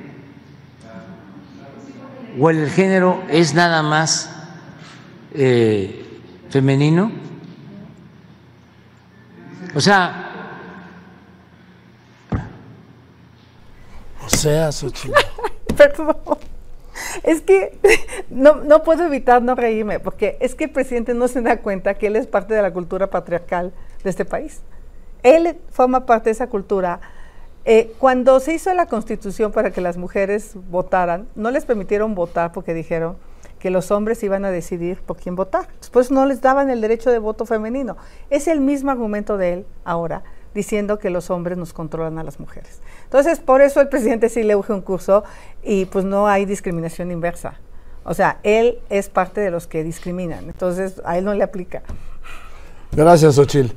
o 2.39 2.49
el 2.49 2.69
género 2.69 3.23
es 3.29 3.53
nada 3.53 3.83
más 3.83 4.29
eh, 5.33 6.05
femenino. 6.49 7.12
O 9.75 9.81
sea, 9.81 10.23
O 14.25 14.29
sea, 14.29 14.71
Xochitl. 14.71 15.13
Perdón. 15.77 16.15
Es 17.23 17.41
que 17.41 17.77
no, 18.29 18.55
no 18.55 18.83
puedo 18.83 19.05
evitar 19.05 19.41
no 19.41 19.55
reírme, 19.55 19.99
porque 19.99 20.38
es 20.39 20.55
que 20.55 20.65
el 20.65 20.69
presidente 20.69 21.13
no 21.13 21.27
se 21.27 21.41
da 21.41 21.57
cuenta 21.57 21.95
que 21.95 22.07
él 22.07 22.15
es 22.15 22.27
parte 22.27 22.53
de 22.53 22.62
la 22.62 22.71
cultura 22.71 23.09
patriarcal 23.09 23.73
de 24.03 24.09
este 24.09 24.25
país. 24.25 24.62
Él 25.23 25.57
forma 25.71 26.05
parte 26.05 26.25
de 26.25 26.31
esa 26.31 26.47
cultura. 26.47 27.01
Eh, 27.65 27.93
cuando 27.97 28.39
se 28.39 28.54
hizo 28.54 28.73
la 28.73 28.88
constitución 28.88 29.52
para 29.52 29.71
que 29.71 29.80
las 29.80 29.97
mujeres 29.97 30.52
votaran, 30.69 31.28
no 31.36 31.49
les 31.49 31.65
permitieron 31.65 32.13
votar 32.13 32.52
porque 32.52 32.73
dijeron 32.73 33.15
que 33.60 33.69
los 33.69 33.91
hombres 33.91 34.21
iban 34.23 34.43
a 34.43 34.52
decidir 34.52 34.99
por 35.02 35.15
quién 35.15 35.36
votar. 35.36 35.69
Después 35.80 36.12
no 36.12 36.26
les 36.26 36.41
daban 36.41 36.69
el 36.69 36.82
derecho 36.82 37.10
de 37.10 37.19
voto 37.19 37.45
femenino. 37.45 37.95
Es 38.30 38.49
el 38.49 38.60
mismo 38.60 38.91
argumento 38.91 39.38
de 39.38 39.54
él 39.54 39.65
ahora, 39.86 40.23
diciendo 40.54 40.99
que 40.99 41.10
los 41.10 41.30
hombres 41.30 41.58
nos 41.58 41.71
controlan 41.71 42.19
a 42.19 42.23
las 42.23 42.41
mujeres. 42.41 42.82
Entonces, 43.06 43.39
por 43.39 43.62
eso 43.62 43.80
el 43.80 43.88
presidente 43.88 44.28
sí 44.28 44.43
le 44.43 44.58
urge 44.58 44.73
un 44.73 44.82
curso 44.82 45.23
y 45.63 45.86
pues 45.86 46.04
no 46.04 46.28
hay 46.28 46.43
discriminación 46.43 47.12
inversa. 47.12 47.62
O 48.04 48.13
sea, 48.13 48.39
él 48.43 48.80
es 48.89 49.08
parte 49.08 49.39
de 49.39 49.49
los 49.49 49.67
que 49.67 49.86
discriminan, 49.86 50.43
entonces 50.45 51.02
a 51.06 51.17
él 51.17 51.23
no 51.23 51.34
le 51.34 51.43
aplica. 51.43 51.84
Gracias, 52.91 53.36
Xochitl. 53.36 53.71